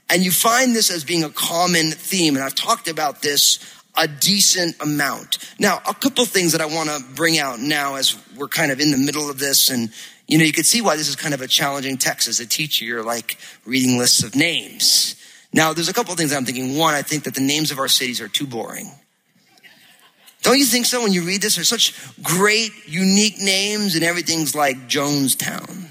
And 0.09 0.23
you 0.23 0.31
find 0.31 0.75
this 0.75 0.91
as 0.91 1.05
being 1.05 1.23
a 1.23 1.29
common 1.29 1.91
theme. 1.91 2.35
And 2.35 2.43
I've 2.43 2.55
talked 2.55 2.89
about 2.89 3.21
this 3.21 3.59
a 3.97 4.07
decent 4.07 4.75
amount. 4.81 5.37
Now, 5.59 5.81
a 5.87 5.93
couple 5.93 6.25
things 6.25 6.53
that 6.53 6.61
I 6.61 6.65
want 6.65 6.89
to 6.89 7.03
bring 7.15 7.39
out 7.39 7.59
now 7.59 7.95
as 7.95 8.17
we're 8.35 8.47
kind 8.47 8.71
of 8.71 8.79
in 8.79 8.91
the 8.91 8.97
middle 8.97 9.29
of 9.29 9.39
this. 9.39 9.69
And, 9.69 9.91
you 10.27 10.37
know, 10.37 10.43
you 10.43 10.53
could 10.53 10.65
see 10.65 10.81
why 10.81 10.95
this 10.95 11.07
is 11.07 11.15
kind 11.15 11.33
of 11.33 11.41
a 11.41 11.47
challenging 11.47 11.97
text 11.97 12.27
as 12.27 12.39
a 12.39 12.45
teacher. 12.45 12.85
You're 12.85 13.03
like 13.03 13.37
reading 13.65 13.97
lists 13.97 14.23
of 14.23 14.35
names. 14.35 15.15
Now, 15.53 15.73
there's 15.73 15.89
a 15.89 15.93
couple 15.93 16.13
of 16.13 16.17
things 16.17 16.33
I'm 16.33 16.45
thinking. 16.45 16.77
One, 16.77 16.93
I 16.93 17.01
think 17.01 17.23
that 17.25 17.35
the 17.35 17.41
names 17.41 17.71
of 17.71 17.79
our 17.79 17.87
cities 17.87 18.21
are 18.21 18.27
too 18.27 18.47
boring. 18.47 18.89
Don't 20.43 20.57
you 20.57 20.65
think 20.65 20.85
so 20.85 21.03
when 21.03 21.13
you 21.13 21.23
read 21.23 21.41
this? 21.41 21.55
There's 21.55 21.67
such 21.67 21.93
great, 22.23 22.71
unique 22.87 23.39
names, 23.39 23.95
and 23.95 24.03
everything's 24.03 24.55
like 24.55 24.87
Jonestown, 24.87 25.89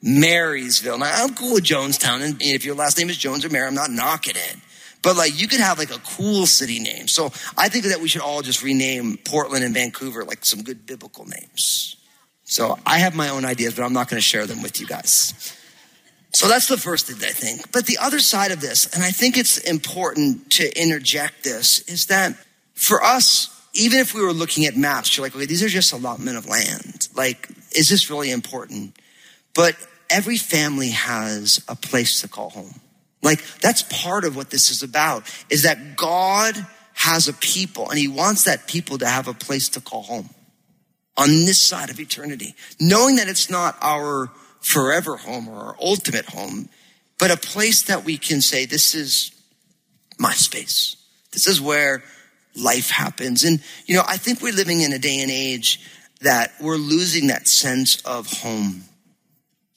Marysville. 0.00 0.98
Now, 0.98 1.10
I'm 1.12 1.34
cool 1.34 1.54
with 1.54 1.64
Jonestown, 1.64 2.22
and 2.22 2.40
if 2.40 2.64
your 2.64 2.74
last 2.74 2.98
name 2.98 3.10
is 3.10 3.18
Jones 3.18 3.44
or 3.44 3.50
Mary, 3.50 3.66
I'm 3.66 3.74
not 3.74 3.90
knocking 3.90 4.36
it. 4.36 4.56
But 5.02 5.16
like, 5.16 5.38
you 5.40 5.48
could 5.48 5.60
have 5.60 5.78
like 5.78 5.90
a 5.90 5.98
cool 5.98 6.46
city 6.46 6.78
name. 6.78 7.08
So 7.08 7.26
I 7.56 7.68
think 7.68 7.84
that 7.86 8.00
we 8.00 8.08
should 8.08 8.22
all 8.22 8.42
just 8.42 8.62
rename 8.62 9.18
Portland 9.24 9.64
and 9.64 9.74
Vancouver 9.74 10.24
like 10.24 10.44
some 10.44 10.62
good 10.62 10.86
biblical 10.86 11.26
names. 11.26 11.96
So 12.44 12.78
I 12.84 12.98
have 12.98 13.14
my 13.14 13.28
own 13.28 13.44
ideas, 13.44 13.74
but 13.74 13.84
I'm 13.84 13.92
not 13.92 14.08
going 14.08 14.18
to 14.18 14.26
share 14.26 14.46
them 14.46 14.62
with 14.62 14.80
you 14.80 14.86
guys. 14.86 15.56
So 16.32 16.48
that's 16.48 16.68
the 16.68 16.76
first 16.76 17.06
thing 17.06 17.16
I 17.16 17.32
think. 17.32 17.72
But 17.72 17.86
the 17.86 17.98
other 17.98 18.20
side 18.20 18.52
of 18.52 18.60
this, 18.60 18.86
and 18.94 19.02
I 19.02 19.10
think 19.10 19.36
it's 19.36 19.58
important 19.58 20.50
to 20.52 20.80
interject 20.80 21.42
this, 21.44 21.80
is 21.88 22.06
that 22.06 22.34
for 22.74 23.02
us, 23.02 23.56
even 23.74 23.98
if 23.98 24.14
we 24.14 24.22
were 24.22 24.32
looking 24.32 24.64
at 24.66 24.76
maps, 24.76 25.16
you're 25.16 25.26
like, 25.26 25.34
okay, 25.34 25.46
these 25.46 25.62
are 25.62 25.68
just 25.68 25.92
allotment 25.92 26.36
of 26.36 26.46
land. 26.46 27.08
Like, 27.14 27.48
is 27.74 27.88
this 27.88 28.10
really 28.10 28.30
important? 28.30 28.96
But 29.54 29.76
every 30.08 30.36
family 30.36 30.90
has 30.90 31.64
a 31.68 31.76
place 31.76 32.20
to 32.22 32.28
call 32.28 32.50
home. 32.50 32.80
Like, 33.22 33.44
that's 33.60 33.82
part 33.82 34.24
of 34.24 34.34
what 34.34 34.50
this 34.50 34.70
is 34.70 34.82
about, 34.82 35.24
is 35.50 35.64
that 35.64 35.96
God 35.96 36.54
has 36.94 37.28
a 37.28 37.32
people 37.32 37.90
and 37.90 37.98
he 37.98 38.08
wants 38.08 38.44
that 38.44 38.66
people 38.66 38.98
to 38.98 39.06
have 39.06 39.28
a 39.28 39.34
place 39.34 39.68
to 39.70 39.80
call 39.80 40.02
home 40.02 40.30
on 41.16 41.28
this 41.28 41.58
side 41.58 41.90
of 41.90 42.00
eternity, 42.00 42.54
knowing 42.80 43.16
that 43.16 43.28
it's 43.28 43.50
not 43.50 43.76
our 43.82 44.30
forever 44.60 45.16
home 45.16 45.48
or 45.48 45.56
our 45.56 45.76
ultimate 45.80 46.26
home, 46.26 46.68
but 47.18 47.30
a 47.30 47.36
place 47.36 47.82
that 47.82 48.04
we 48.04 48.16
can 48.16 48.40
say, 48.40 48.66
this 48.66 48.94
is 48.94 49.32
my 50.18 50.32
space. 50.32 50.96
This 51.32 51.46
is 51.46 51.60
where 51.60 52.02
life 52.56 52.90
happens. 52.90 53.44
And, 53.44 53.62
you 53.86 53.94
know, 53.94 54.02
I 54.06 54.16
think 54.16 54.40
we're 54.40 54.52
living 54.52 54.80
in 54.80 54.92
a 54.92 54.98
day 54.98 55.20
and 55.20 55.30
age 55.30 55.80
that 56.20 56.52
we're 56.60 56.76
losing 56.76 57.28
that 57.28 57.48
sense 57.48 58.00
of 58.02 58.30
home, 58.32 58.84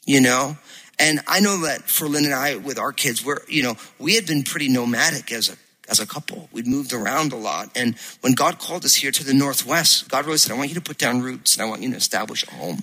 you 0.06 0.20
know? 0.20 0.58
And 1.00 1.22
I 1.28 1.40
know 1.40 1.62
that 1.66 1.90
for 1.90 2.08
Lynn 2.08 2.25
and 2.25 2.34
I, 2.34 2.56
with 2.58 2.78
our 2.78 2.92
kids, 2.92 3.25
we're, 3.25 3.42
you 3.48 3.63
know, 3.63 3.75
we 4.00 4.16
had 4.16 4.25
been 4.25 4.44
pretty 4.44 4.70
nomadic 4.70 5.32
as 5.32 5.50
a 5.50 5.56
as 5.90 6.00
a 6.00 6.08
couple. 6.08 6.50
We'd 6.52 6.68
moved 6.68 6.94
around 6.94 7.34
a 7.34 7.38
lot. 7.38 7.70
And 7.75 7.96
when 8.22 8.34
God 8.34 8.60
called 8.60 8.86
us 8.86 8.96
here 8.96 9.12
to 9.12 9.24
the 9.24 9.34
Northwest, 9.34 10.10
God 10.10 10.25
really 10.25 10.38
said, 10.38 10.54
I 10.54 10.58
want 10.58 10.70
you 10.70 10.75
to 10.75 10.82
put 10.82 10.98
down 10.98 11.22
roots 11.22 11.56
and 11.56 11.62
I 11.62 11.70
want 11.70 11.82
you 11.82 11.92
to 11.92 11.98
establish 11.98 12.48
a 12.48 12.52
home. 12.52 12.82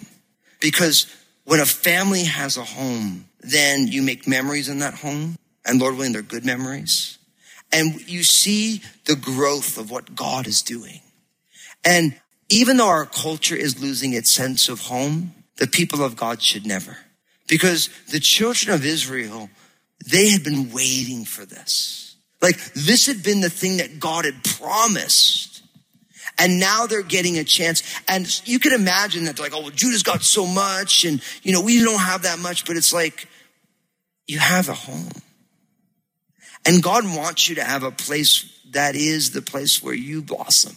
Because 0.60 1.06
when 1.44 1.60
a 1.60 1.66
family 1.66 2.24
has 2.24 2.56
a 2.56 2.64
home, 2.64 3.26
then 3.40 3.88
you 3.88 4.02
make 4.02 4.28
memories 4.28 4.68
in 4.68 4.80
that 4.80 4.94
home. 4.94 5.36
And 5.64 5.80
Lord 5.80 5.96
willing, 5.96 6.12
they're 6.12 6.22
good 6.22 6.44
memories. 6.44 7.18
And 7.72 8.08
you 8.08 8.22
see 8.22 8.82
the 9.06 9.16
growth 9.16 9.78
of 9.78 9.90
what 9.90 10.14
God 10.14 10.46
is 10.46 10.62
doing. 10.62 11.00
And 11.84 12.18
even 12.48 12.76
though 12.76 12.88
our 12.88 13.06
culture 13.06 13.54
is 13.54 13.80
losing 13.80 14.12
its 14.12 14.30
sense 14.30 14.68
of 14.68 14.80
home, 14.80 15.32
the 15.56 15.66
people 15.66 16.02
of 16.02 16.16
God 16.16 16.42
should 16.42 16.66
never. 16.66 16.96
Because 17.48 17.90
the 18.10 18.20
children 18.20 18.74
of 18.74 18.84
Israel, 18.84 19.50
they 20.06 20.30
had 20.30 20.42
been 20.42 20.72
waiting 20.72 21.24
for 21.24 21.44
this. 21.44 22.16
Like 22.42 22.58
this 22.74 23.06
had 23.06 23.22
been 23.22 23.40
the 23.40 23.50
thing 23.50 23.76
that 23.76 24.00
God 24.00 24.24
had 24.24 24.42
promised. 24.42 25.49
And 26.40 26.58
now 26.58 26.86
they're 26.86 27.02
getting 27.02 27.36
a 27.38 27.44
chance. 27.44 27.82
And 28.08 28.26
you 28.48 28.58
can 28.58 28.72
imagine 28.72 29.26
that 29.26 29.36
they're 29.36 29.44
like, 29.44 29.54
oh, 29.54 29.60
well, 29.60 29.70
Judah's 29.70 30.02
got 30.02 30.22
so 30.22 30.46
much 30.46 31.04
and, 31.04 31.22
you 31.42 31.52
know, 31.52 31.60
we 31.60 31.84
don't 31.84 32.00
have 32.00 32.22
that 32.22 32.38
much, 32.38 32.64
but 32.64 32.76
it's 32.76 32.94
like, 32.94 33.28
you 34.26 34.38
have 34.38 34.70
a 34.70 34.74
home. 34.74 35.10
And 36.66 36.82
God 36.82 37.04
wants 37.04 37.48
you 37.48 37.56
to 37.56 37.64
have 37.64 37.82
a 37.82 37.90
place 37.90 38.58
that 38.70 38.96
is 38.96 39.32
the 39.32 39.42
place 39.42 39.82
where 39.82 39.94
you 39.94 40.22
blossom 40.22 40.76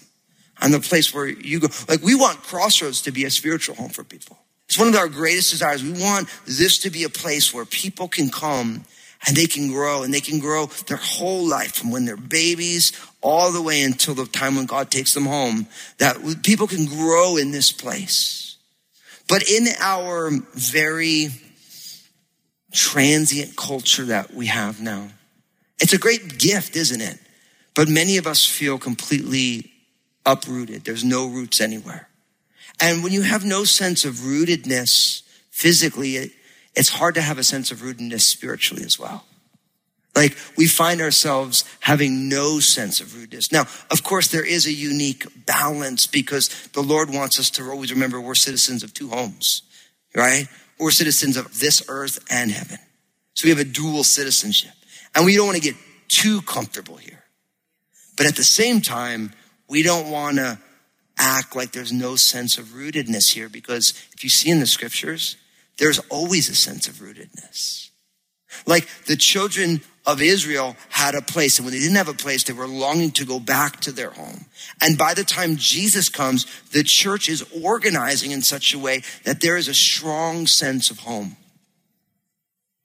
and 0.62 0.74
the 0.74 0.82
place 0.82 1.14
where 1.14 1.28
you 1.28 1.62
go. 1.62 1.68
Like 1.88 2.02
we 2.02 2.14
want 2.14 2.44
Crossroads 2.44 3.02
to 3.04 3.12
be 3.12 3.24
a 3.24 3.30
spiritual 3.30 3.76
home 3.76 3.90
for 3.90 4.04
people. 4.04 4.38
It's 4.68 4.78
one 4.78 4.90
of 4.90 4.96
our 4.96 5.08
greatest 5.08 5.52
desires. 5.52 5.82
We 5.82 5.92
want 5.92 6.28
this 6.46 6.80
to 6.80 6.90
be 6.90 7.04
a 7.04 7.10
place 7.10 7.54
where 7.54 7.66
people 7.66 8.10
can 8.10 8.30
come 8.30 8.84
and 9.26 9.38
they 9.38 9.46
can 9.46 9.70
grow 9.70 10.04
and 10.04 10.14
they 10.14 10.20
can 10.20 10.40
grow 10.40 10.66
their 10.88 10.98
whole 10.98 11.48
life 11.48 11.76
from 11.76 11.92
when 11.92 12.06
they're 12.06 12.18
babies 12.18 12.92
all 13.24 13.52
the 13.52 13.62
way 13.62 13.82
until 13.82 14.14
the 14.14 14.26
time 14.26 14.56
when 14.56 14.66
God 14.66 14.92
takes 14.92 15.14
them 15.14 15.26
home, 15.26 15.68
that 15.98 16.18
people 16.44 16.68
can 16.68 16.86
grow 16.86 17.38
in 17.38 17.52
this 17.52 17.72
place. 17.72 18.58
But 19.28 19.50
in 19.50 19.68
our 19.80 20.30
very 20.54 21.30
transient 22.72 23.56
culture 23.56 24.06
that 24.06 24.34
we 24.34 24.48
have 24.48 24.82
now, 24.82 25.08
it's 25.80 25.94
a 25.94 25.98
great 25.98 26.38
gift, 26.38 26.76
isn't 26.76 27.02
it? 27.02 27.20
But 27.74 27.88
many 27.88 28.18
of 28.18 28.28
us 28.28 28.46
feel 28.46 28.78
completely 28.78 29.72
uprooted. 30.26 30.84
There's 30.84 31.04
no 31.04 31.28
roots 31.28 31.60
anywhere. 31.60 32.10
And 32.80 33.04
when 33.04 33.14
you 33.14 33.22
have 33.22 33.46
no 33.46 33.64
sense 33.64 34.06
of 34.06 34.16
rootedness 34.16 35.24
physically, 35.50 36.32
it's 36.76 36.90
hard 36.90 37.16
to 37.16 37.22
have 37.22 37.38
a 37.38 37.44
sense 37.44 37.72
of 37.72 37.80
rootedness 37.80 38.22
spiritually 38.22 38.84
as 38.84 39.00
well. 39.00 39.26
Like 40.16 40.38
we 40.56 40.68
find 40.68 41.02
ourselves 41.02 41.66
having 41.80 42.30
no 42.30 42.60
sense 42.60 43.02
of 43.02 43.08
rootedness. 43.08 43.52
Now, 43.52 43.66
of 43.90 44.04
course, 44.04 44.28
there 44.28 44.46
is 44.46 44.68
a 44.68 44.74
unique 44.74 45.26
balance 45.46 46.06
because 46.06 46.50
the 46.74 46.84
Lord 46.84 47.10
wants 47.10 47.40
us 47.40 47.50
to 47.52 47.64
always 47.64 47.92
remember 47.92 48.22
we're 48.22 48.36
citizens 48.36 48.84
of 48.84 48.94
two 48.94 49.10
homes, 49.10 49.64
right? 50.16 50.48
We're 50.80 50.92
citizens 50.92 51.36
of 51.36 51.60
this 51.60 51.84
earth 51.88 52.24
and 52.30 52.52
heaven. 52.52 52.78
So 53.34 53.46
we 53.46 53.50
have 53.50 53.60
a 53.60 53.64
dual 53.64 54.04
citizenship 54.04 54.74
and 55.16 55.26
we 55.26 55.36
don't 55.36 55.48
want 55.48 55.58
to 55.58 55.64
get 55.64 55.76
too 56.08 56.42
comfortable 56.42 56.98
here. 56.98 57.24
But 58.16 58.28
at 58.28 58.36
the 58.36 58.44
same 58.44 58.82
time, 58.82 59.34
we 59.68 59.82
don't 59.82 60.12
want 60.12 60.38
to 60.38 60.60
act 61.18 61.56
like 61.56 61.72
there's 61.72 61.94
no 61.94 62.16
sense 62.16 62.58
of 62.58 62.66
rootedness 62.68 63.34
here 63.34 63.50
because 63.50 63.94
if 64.14 64.24
you 64.24 64.30
see 64.30 64.52
in 64.52 64.60
the 64.60 64.68
scriptures, 64.68 65.38
there's 65.78 66.00
always 66.10 66.50
a 66.50 66.56
sense 66.56 66.88
of 66.88 66.96
rootedness. 66.96 67.90
Like 68.66 68.88
the 69.06 69.16
children 69.16 69.82
of 70.06 70.22
Israel 70.22 70.76
had 70.90 71.16
a 71.16 71.22
place, 71.22 71.58
and 71.58 71.66
when 71.66 71.74
they 71.74 71.80
didn't 71.80 71.96
have 71.96 72.10
a 72.10 72.14
place, 72.14 72.44
they 72.44 72.54
were 72.54 72.68
longing 72.68 73.12
to 73.12 73.26
go 73.26 73.40
back 73.40 73.80
to 73.82 73.92
their 73.92 74.10
home. 74.10 74.46
And 74.82 74.98
by 74.98 75.14
the 75.14 75.24
time 75.24 75.56
Jesus 75.56 76.10
comes, 76.10 76.46
the 76.72 76.84
church 76.84 77.30
is 77.30 77.46
organizing 77.64 78.32
in 78.32 78.42
such 78.42 78.74
a 78.74 78.80
way 78.80 79.04
that 79.24 79.40
there 79.40 79.56
is 79.56 79.68
a 79.68 79.74
strong 79.74 80.46
sense 80.46 80.92
of 80.92 81.00
home, 81.00 81.38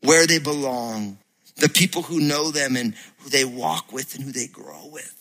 where 0.03 0.27
they 0.27 0.39
belong, 0.39 1.19
the 1.57 1.69
people 1.69 2.03
who 2.03 2.21
know 2.21 2.51
them 2.53 2.77
and 2.77 2.95
who 3.19 3.31
they 3.31 3.45
walk 3.45 3.93
with 3.93 4.15
and 4.15 4.23
who 4.23 4.33
they 4.33 4.47
grow 4.47 4.89
with. 4.93 5.15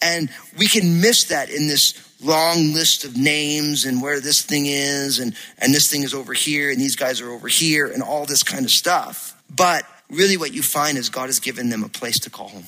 And 0.00 0.30
we 0.56 0.68
can 0.68 1.00
miss 1.00 1.24
that 1.24 1.50
in 1.50 1.66
this 1.66 1.94
long 2.22 2.72
list 2.72 3.04
of 3.04 3.16
names 3.16 3.84
and 3.84 4.00
where 4.00 4.20
this 4.20 4.42
thing 4.42 4.66
is 4.66 5.18
and, 5.18 5.34
and 5.58 5.74
this 5.74 5.90
thing 5.90 6.02
is 6.02 6.14
over 6.14 6.32
here 6.32 6.70
and 6.70 6.80
these 6.80 6.96
guys 6.96 7.20
are 7.20 7.30
over 7.30 7.48
here 7.48 7.86
and 7.86 8.02
all 8.02 8.24
this 8.24 8.42
kind 8.42 8.64
of 8.64 8.70
stuff. 8.70 9.35
But 9.54 9.84
really 10.10 10.36
what 10.36 10.52
you 10.52 10.62
find 10.62 10.98
is 10.98 11.08
God 11.08 11.26
has 11.26 11.40
given 11.40 11.70
them 11.70 11.84
a 11.84 11.88
place 11.88 12.20
to 12.20 12.30
call 12.30 12.48
home. 12.48 12.66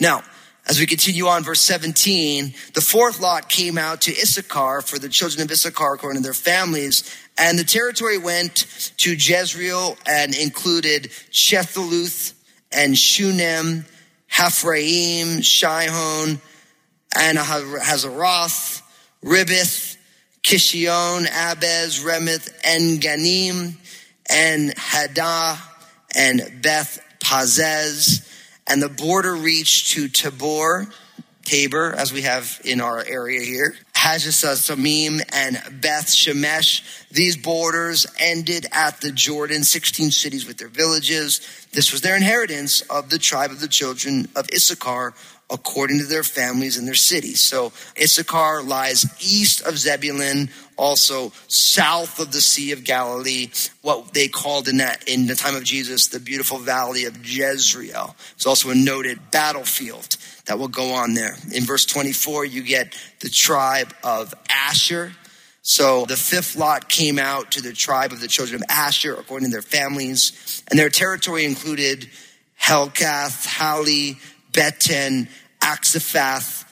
Now, 0.00 0.22
as 0.66 0.78
we 0.78 0.86
continue 0.86 1.26
on, 1.28 1.44
verse 1.44 1.62
17, 1.62 2.52
the 2.74 2.80
fourth 2.82 3.20
lot 3.20 3.48
came 3.48 3.78
out 3.78 4.02
to 4.02 4.12
Issachar 4.12 4.82
for 4.82 4.98
the 4.98 5.08
children 5.08 5.42
of 5.42 5.50
Issachar 5.50 5.94
according 5.94 6.20
to 6.20 6.26
their 6.26 6.34
families. 6.34 7.10
And 7.38 7.58
the 7.58 7.64
territory 7.64 8.18
went 8.18 8.66
to 8.98 9.14
Jezreel 9.14 9.96
and 10.06 10.34
included 10.34 11.04
Chetheluth 11.32 12.34
and 12.70 12.98
Shunem, 12.98 13.86
Haphraim, 14.26 15.38
Shihon, 15.38 16.38
and 17.16 17.38
Hazeroth, 17.38 18.82
Ribith, 19.24 19.96
Kishion, 20.42 21.26
Abez, 21.30 22.04
Remeth, 22.04 22.52
En 22.62 22.98
Ganim, 22.98 23.74
and 24.28 24.74
Hadah, 24.76 25.58
and 26.14 26.60
Beth 26.62 27.00
Pazez. 27.20 28.24
And 28.66 28.82
the 28.82 28.88
border 28.88 29.34
reached 29.34 29.92
to 29.92 30.08
Tabor, 30.08 30.88
Tabor, 31.44 31.94
as 31.96 32.12
we 32.12 32.22
have 32.22 32.60
in 32.64 32.80
our 32.80 33.02
area 33.02 33.40
here, 33.40 33.74
Samim, 33.94 35.22
and 35.32 35.80
Beth 35.80 36.06
Shemesh. 36.06 37.08
These 37.10 37.36
borders 37.36 38.06
ended 38.18 38.66
at 38.72 39.00
the 39.00 39.10
Jordan, 39.10 39.64
16 39.64 40.10
cities 40.10 40.46
with 40.46 40.58
their 40.58 40.68
villages. 40.68 41.40
This 41.72 41.90
was 41.92 42.02
their 42.02 42.16
inheritance 42.16 42.82
of 42.82 43.10
the 43.10 43.18
tribe 43.18 43.50
of 43.50 43.60
the 43.60 43.68
children 43.68 44.28
of 44.36 44.46
Issachar 44.54 45.14
according 45.50 45.98
to 45.98 46.04
their 46.04 46.22
families 46.22 46.76
and 46.76 46.86
their 46.86 46.94
cities. 46.94 47.40
So 47.40 47.72
Issachar 48.00 48.62
lies 48.62 49.06
east 49.20 49.62
of 49.66 49.78
Zebulun, 49.78 50.50
also 50.76 51.32
south 51.48 52.20
of 52.20 52.32
the 52.32 52.40
Sea 52.40 52.72
of 52.72 52.84
Galilee, 52.84 53.50
what 53.80 54.12
they 54.12 54.28
called 54.28 54.68
in 54.68 54.76
that 54.76 55.08
in 55.08 55.26
the 55.26 55.34
time 55.34 55.56
of 55.56 55.64
Jesus 55.64 56.08
the 56.08 56.20
beautiful 56.20 56.58
valley 56.58 57.04
of 57.06 57.26
Jezreel. 57.26 58.14
It's 58.34 58.46
also 58.46 58.70
a 58.70 58.74
noted 58.74 59.30
battlefield 59.30 60.16
that 60.46 60.58
will 60.58 60.68
go 60.68 60.92
on 60.92 61.14
there. 61.14 61.36
In 61.52 61.64
verse 61.64 61.86
24, 61.86 62.44
you 62.44 62.62
get 62.62 62.94
the 63.20 63.30
tribe 63.30 63.94
of 64.04 64.34
Asher. 64.50 65.12
So 65.62 66.04
the 66.04 66.16
fifth 66.16 66.56
lot 66.56 66.88
came 66.88 67.18
out 67.18 67.52
to 67.52 67.62
the 67.62 67.72
tribe 67.72 68.12
of 68.12 68.20
the 68.20 68.28
children 68.28 68.62
of 68.62 68.66
Asher 68.70 69.14
according 69.14 69.48
to 69.48 69.52
their 69.52 69.62
families, 69.62 70.62
and 70.70 70.78
their 70.78 70.88
territory 70.90 71.44
included 71.44 72.08
Helkath, 72.60 73.46
Hali, 73.46 74.18
Beten, 74.58 75.28
Akzaphath, 75.60 76.64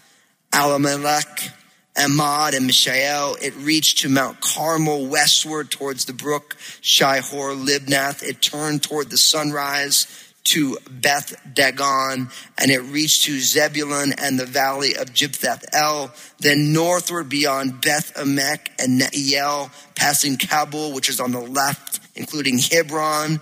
Alamelech, 0.51 1.53
Amad, 1.97 2.57
and 2.57 2.67
Mishael. 2.67 3.37
It 3.41 3.55
reached 3.59 3.99
to 3.99 4.09
Mount 4.09 4.41
Carmel 4.41 5.07
westward 5.07 5.71
towards 5.71 6.07
the 6.07 6.13
brook 6.13 6.57
Shihor, 6.83 7.55
Libnath. 7.55 8.25
It 8.25 8.43
turned 8.43 8.83
toward 8.83 9.11
the 9.11 9.17
sunrise 9.17 10.09
to 10.47 10.77
Beth 10.91 11.37
Dagon, 11.55 12.29
and 12.59 12.71
it 12.73 12.81
reached 12.81 13.23
to 13.27 13.39
Zebulun 13.39 14.15
and 14.19 14.37
the 14.37 14.47
valley 14.47 14.97
of 14.97 15.13
Jibtheth 15.13 15.65
El, 15.73 16.13
then 16.41 16.73
northward 16.73 17.29
beyond 17.29 17.83
Beth 17.83 18.13
Emek 18.15 18.67
and 18.81 19.01
Neiel, 19.01 19.71
passing 19.95 20.39
Kabul, 20.39 20.93
which 20.93 21.09
is 21.09 21.21
on 21.21 21.31
the 21.31 21.39
left, 21.39 22.01
including 22.17 22.59
Hebron, 22.59 23.41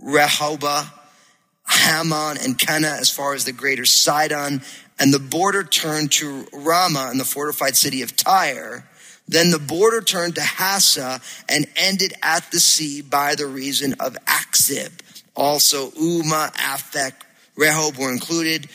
Rehoboth, 0.00 0.92
Hammon, 1.74 2.38
and 2.42 2.58
Cana 2.58 2.96
as 3.00 3.10
far 3.10 3.34
as 3.34 3.44
the 3.44 3.52
greater 3.52 3.84
Sidon, 3.84 4.62
and 4.98 5.12
the 5.12 5.18
border 5.18 5.64
turned 5.64 6.12
to 6.12 6.46
Ramah 6.52 7.08
and 7.10 7.18
the 7.18 7.24
fortified 7.24 7.76
city 7.76 8.02
of 8.02 8.16
Tyre. 8.16 8.88
Then 9.26 9.50
the 9.50 9.58
border 9.58 10.00
turned 10.00 10.34
to 10.34 10.40
Hassa 10.42 11.20
and 11.48 11.66
ended 11.76 12.14
at 12.22 12.50
the 12.50 12.60
sea 12.60 13.00
by 13.00 13.34
the 13.34 13.46
reason 13.46 13.94
of 14.00 14.16
Achzib. 14.26 14.92
Also, 15.34 15.90
Uma, 15.92 16.52
Aphek, 16.54 17.12
Rehob 17.56 17.98
were 17.98 18.12
included. 18.12 18.68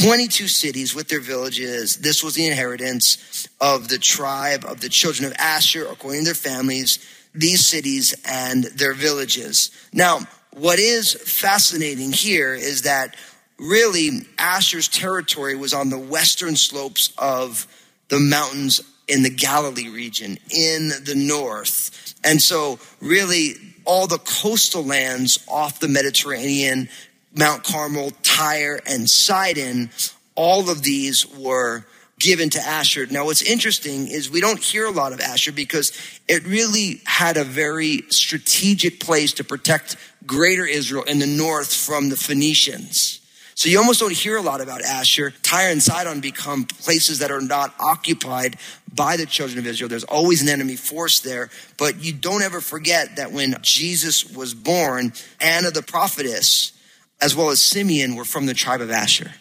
22 0.00 0.48
cities 0.48 0.94
with 0.94 1.08
their 1.08 1.20
villages. 1.20 1.96
This 1.96 2.22
was 2.22 2.34
the 2.34 2.46
inheritance 2.46 3.48
of 3.60 3.88
the 3.88 3.98
tribe 3.98 4.64
of 4.64 4.80
the 4.80 4.88
children 4.88 5.26
of 5.26 5.36
Asher, 5.38 5.86
according 5.86 6.22
to 6.22 6.26
their 6.26 6.34
families, 6.34 6.98
these 7.34 7.66
cities 7.66 8.14
and 8.24 8.64
their 8.64 8.94
villages. 8.94 9.70
Now, 9.92 10.20
what 10.54 10.78
is 10.78 11.14
fascinating 11.14 12.12
here 12.12 12.54
is 12.54 12.82
that 12.82 13.16
really 13.58 14.26
Asher's 14.38 14.88
territory 14.88 15.56
was 15.56 15.72
on 15.72 15.90
the 15.90 15.98
western 15.98 16.56
slopes 16.56 17.12
of 17.18 17.66
the 18.08 18.20
mountains 18.20 18.80
in 19.08 19.22
the 19.22 19.30
Galilee 19.30 19.88
region 19.88 20.38
in 20.50 20.88
the 20.88 21.14
north. 21.16 22.14
And 22.24 22.40
so, 22.40 22.78
really, 23.00 23.54
all 23.84 24.06
the 24.06 24.18
coastal 24.18 24.84
lands 24.84 25.44
off 25.48 25.80
the 25.80 25.88
Mediterranean 25.88 26.88
Mount 27.34 27.64
Carmel, 27.64 28.12
Tyre, 28.22 28.80
and 28.86 29.08
Sidon, 29.08 29.90
all 30.34 30.70
of 30.70 30.82
these 30.82 31.26
were 31.26 31.86
given 32.22 32.48
to 32.50 32.60
Asher. 32.60 33.06
Now, 33.06 33.24
what's 33.24 33.42
interesting 33.42 34.06
is 34.06 34.30
we 34.30 34.40
don't 34.40 34.62
hear 34.62 34.86
a 34.86 34.90
lot 34.90 35.12
of 35.12 35.20
Asher 35.20 35.52
because 35.52 35.92
it 36.28 36.46
really 36.46 37.02
had 37.04 37.36
a 37.36 37.44
very 37.44 38.04
strategic 38.08 39.00
place 39.00 39.32
to 39.34 39.44
protect 39.44 39.96
greater 40.24 40.64
Israel 40.64 41.02
in 41.02 41.18
the 41.18 41.26
north 41.26 41.74
from 41.74 42.08
the 42.08 42.16
Phoenicians. 42.16 43.20
So 43.54 43.68
you 43.68 43.78
almost 43.78 44.00
don't 44.00 44.12
hear 44.12 44.36
a 44.36 44.42
lot 44.42 44.60
about 44.60 44.82
Asher. 44.82 45.32
Tyre 45.42 45.70
and 45.70 45.82
Sidon 45.82 46.20
become 46.20 46.64
places 46.64 47.18
that 47.18 47.30
are 47.30 47.40
not 47.40 47.74
occupied 47.78 48.56
by 48.94 49.16
the 49.16 49.26
children 49.26 49.58
of 49.58 49.66
Israel. 49.66 49.88
There's 49.88 50.04
always 50.04 50.42
an 50.42 50.48
enemy 50.48 50.76
force 50.76 51.20
there, 51.20 51.50
but 51.76 52.02
you 52.02 52.12
don't 52.12 52.42
ever 52.42 52.60
forget 52.60 53.16
that 53.16 53.32
when 53.32 53.56
Jesus 53.62 54.24
was 54.32 54.54
born, 54.54 55.12
Anna 55.40 55.70
the 55.70 55.82
prophetess 55.82 56.72
as 57.20 57.36
well 57.36 57.50
as 57.50 57.60
Simeon 57.60 58.14
were 58.14 58.24
from 58.24 58.46
the 58.46 58.54
tribe 58.54 58.80
of 58.80 58.90
Asher. 58.90 59.32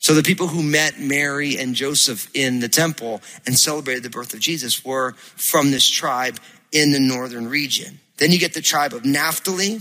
So 0.00 0.14
the 0.14 0.22
people 0.22 0.48
who 0.48 0.62
met 0.62 0.98
Mary 0.98 1.58
and 1.58 1.74
Joseph 1.74 2.30
in 2.34 2.60
the 2.60 2.70
temple 2.70 3.20
and 3.46 3.56
celebrated 3.56 4.02
the 4.02 4.10
birth 4.10 4.32
of 4.32 4.40
Jesus 4.40 4.82
were 4.82 5.12
from 5.12 5.70
this 5.70 5.86
tribe 5.86 6.38
in 6.72 6.90
the 6.90 6.98
northern 6.98 7.48
region. 7.48 8.00
Then 8.16 8.32
you 8.32 8.38
get 8.38 8.54
the 8.54 8.62
tribe 8.62 8.94
of 8.94 9.04
Naphtali. 9.04 9.80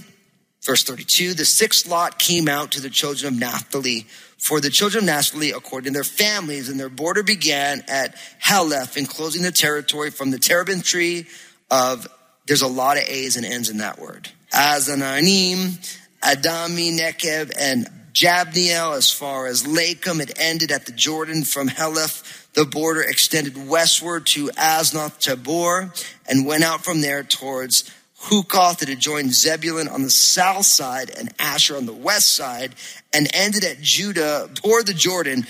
Verse 0.62 0.84
32, 0.84 1.36
the 1.36 1.46
sixth 1.46 1.88
lot 1.88 2.20
came 2.20 2.50
out 2.50 2.72
to 2.74 2.82
the 2.82 2.90
children 2.90 3.34
of 3.34 3.40
Naphtali. 3.40 4.08
For 4.38 4.60
the 4.60 4.70
children 4.70 5.06
of 5.06 5.08
Naphtali, 5.08 5.52
according 5.52 5.94
to 5.94 5.98
their 5.98 6.04
families, 6.04 6.68
and 6.68 6.78
their 6.78 6.90
border 6.90 7.24
began 7.24 7.84
at 7.88 8.16
Heleph, 8.44 8.98
enclosing 8.98 9.42
the 9.42 9.54
territory 9.54 10.12
from 10.12 10.32
the 10.32 10.38
terebinth 10.38 10.84
tree 10.84 11.28
of, 11.72 12.08
there's 12.46 12.62
a 12.62 12.68
lot 12.68 12.98
of 12.98 13.04
A's 13.04 13.38
and 13.38 13.46
N's 13.46 13.70
in 13.70 13.78
that 13.78 14.00
word. 14.00 14.30
Azananim, 14.52 15.98
Adami, 16.22 16.98
Nekev, 16.98 17.54
and 17.58 17.88
Jabneel 18.14 18.96
as 18.96 19.12
far 19.12 19.48
as 19.48 19.64
Lakum. 19.64 20.22
It 20.22 20.38
ended 20.38 20.72
at 20.72 20.86
the 20.86 20.92
Jordan 20.92 21.44
from 21.44 21.68
Heleph. 21.68 22.52
The 22.54 22.66
border 22.66 23.02
extended 23.02 23.68
westward 23.68 24.26
to 24.28 24.50
Asnoth 24.58 25.20
Tabor 25.20 25.92
and 26.28 26.46
went 26.46 26.64
out 26.64 26.84
from 26.84 27.02
there 27.02 27.24
towards 27.24 27.90
Hukoth. 28.24 28.82
It 28.82 28.90
adjoined 28.90 29.34
Zebulun 29.34 29.88
on 29.88 30.04
the 30.04 30.10
south 30.10 30.66
side 30.66 31.12
and 31.18 31.34
Asher 31.40 31.78
on 31.78 31.86
the 31.86 31.94
west 31.94 32.36
side 32.36 32.76
and 33.14 33.30
ended 33.34 33.64
at 33.64 33.82
Judah 33.82 34.50
toward 34.54 34.88
the 34.88 34.94
Jordan 34.94 35.46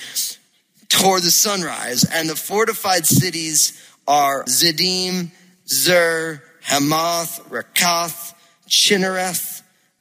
toward 0.89 1.22
the 1.24 1.32
sunrise. 1.32 2.04
And 2.04 2.30
the 2.30 2.36
fortified 2.36 3.06
cities 3.06 3.82
are 4.08 4.43
Zidim, 4.45 5.32
Zer, 5.67 6.43
Hamath, 6.63 7.48
Rakath, 7.50 8.34
Chinnereth, 8.67 9.48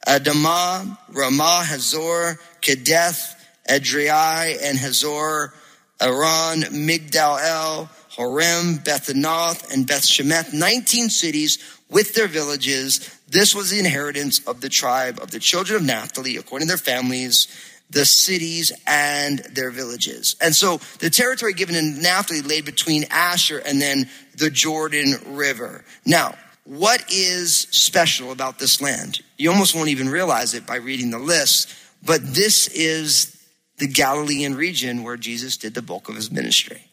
Adamah, 0.07 0.97
Ramah, 1.09 1.63
Hazor, 1.65 2.39
Kedeth, 2.61 3.35
Edrei, 3.69 4.57
and 4.63 4.77
Hazor, 4.77 5.53
Aran, 6.01 6.61
Migdal 6.71 7.41
El, 7.41 7.89
Horem, 8.15 8.83
Bethanoth, 8.83 9.71
and 9.73 9.85
Beth 9.85 10.03
Shemesh, 10.05 10.53
19 10.53 11.09
cities 11.09 11.59
with 11.89 12.13
their 12.15 12.27
villages. 12.27 13.19
This 13.27 13.53
was 13.53 13.69
the 13.69 13.79
inheritance 13.79 14.45
of 14.47 14.61
the 14.61 14.69
tribe 14.69 15.19
of 15.21 15.31
the 15.31 15.39
children 15.39 15.81
of 15.81 15.85
Naphtali, 15.85 16.37
according 16.37 16.67
to 16.67 16.71
their 16.71 16.77
families, 16.77 17.47
the 17.89 18.05
cities 18.05 18.71
and 18.87 19.39
their 19.39 19.71
villages. 19.71 20.35
And 20.41 20.55
so 20.55 20.79
the 20.99 21.09
territory 21.09 21.53
given 21.53 21.75
in 21.75 22.01
Naphtali 22.01 22.41
lay 22.41 22.61
between 22.61 23.05
Asher 23.09 23.59
and 23.59 23.81
then 23.81 24.09
the 24.35 24.49
Jordan 24.49 25.15
River. 25.27 25.83
Now, 26.05 26.35
what 26.69 27.03
is 27.11 27.61
special 27.71 28.31
about 28.31 28.59
this 28.59 28.79
land? 28.79 29.21
You 29.37 29.49
almost 29.49 29.73
won't 29.73 29.89
even 29.89 30.07
realize 30.07 30.53
it 30.53 30.67
by 30.67 30.75
reading 30.75 31.09
the 31.09 31.17
list, 31.17 31.73
but 32.05 32.21
this 32.23 32.67
is 32.67 33.43
the 33.79 33.87
Galilean 33.87 34.53
region 34.53 35.03
where 35.03 35.17
Jesus 35.17 35.57
did 35.57 35.73
the 35.73 35.81
bulk 35.81 36.09
of 36.09 36.15
his 36.15 36.29
ministry. 36.29 36.83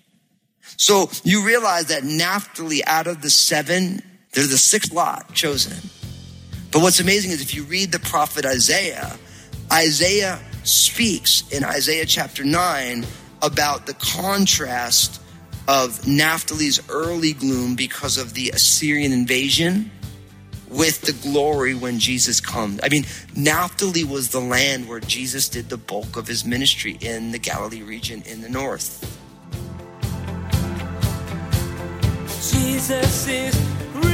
So 0.78 1.10
you 1.24 1.44
realize 1.44 1.86
that 1.86 2.04
Naphtali, 2.04 2.82
out 2.86 3.06
of 3.06 3.20
the 3.20 3.28
seven, 3.28 4.00
they're 4.32 4.46
the 4.46 4.56
sixth 4.56 4.94
lot 4.94 5.34
chosen. 5.34 5.76
But 6.70 6.80
what's 6.80 7.00
amazing 7.00 7.32
is 7.32 7.42
if 7.42 7.54
you 7.54 7.64
read 7.64 7.92
the 7.92 7.98
prophet 7.98 8.46
Isaiah, 8.46 9.18
Isaiah 9.70 10.40
speaks 10.64 11.44
in 11.52 11.64
Isaiah 11.64 12.06
chapter 12.06 12.44
9 12.44 13.04
about 13.42 13.84
the 13.84 13.94
contrast 13.94 15.20
of 15.68 16.06
Naphtali's 16.06 16.80
early 16.88 17.32
gloom 17.32 17.74
because 17.74 18.18
of 18.18 18.34
the 18.34 18.50
Assyrian 18.50 19.12
invasion 19.12 19.90
with 20.68 21.00
the 21.02 21.12
glory 21.28 21.74
when 21.74 21.98
Jesus 21.98 22.40
comes. 22.40 22.80
I 22.82 22.88
mean, 22.88 23.04
Naphtali 23.34 24.04
was 24.04 24.30
the 24.30 24.40
land 24.40 24.88
where 24.88 25.00
Jesus 25.00 25.48
did 25.48 25.68
the 25.68 25.76
bulk 25.76 26.16
of 26.16 26.26
his 26.26 26.44
ministry 26.44 26.96
in 27.00 27.32
the 27.32 27.38
Galilee 27.38 27.82
region 27.82 28.22
in 28.26 28.42
the 28.42 28.48
north. 28.48 29.02
Jesus 32.52 33.28
is 33.28 33.56
real. 33.94 34.06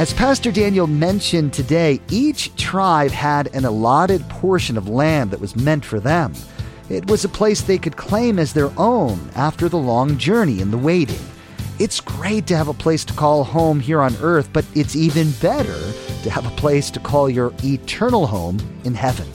As 0.00 0.12
Pastor 0.12 0.50
Daniel 0.50 0.86
mentioned 0.86 1.52
today, 1.52 2.00
each 2.10 2.54
tribe 2.56 3.12
had 3.12 3.54
an 3.54 3.64
allotted 3.64 4.28
portion 4.28 4.76
of 4.76 4.88
land 4.88 5.30
that 5.30 5.40
was 5.40 5.54
meant 5.54 5.84
for 5.84 6.00
them. 6.00 6.34
It 6.92 7.10
was 7.10 7.24
a 7.24 7.28
place 7.30 7.62
they 7.62 7.78
could 7.78 7.96
claim 7.96 8.38
as 8.38 8.52
their 8.52 8.70
own 8.76 9.30
after 9.34 9.66
the 9.66 9.78
long 9.78 10.18
journey 10.18 10.60
and 10.60 10.70
the 10.70 10.76
waiting. 10.76 11.18
It's 11.78 12.02
great 12.02 12.46
to 12.48 12.56
have 12.56 12.68
a 12.68 12.74
place 12.74 13.02
to 13.06 13.14
call 13.14 13.44
home 13.44 13.80
here 13.80 14.02
on 14.02 14.14
earth, 14.20 14.50
but 14.52 14.66
it's 14.74 14.94
even 14.94 15.30
better 15.40 15.80
to 16.22 16.30
have 16.30 16.44
a 16.44 16.54
place 16.54 16.90
to 16.90 17.00
call 17.00 17.30
your 17.30 17.54
eternal 17.64 18.26
home 18.26 18.58
in 18.84 18.92
heaven. 18.92 19.26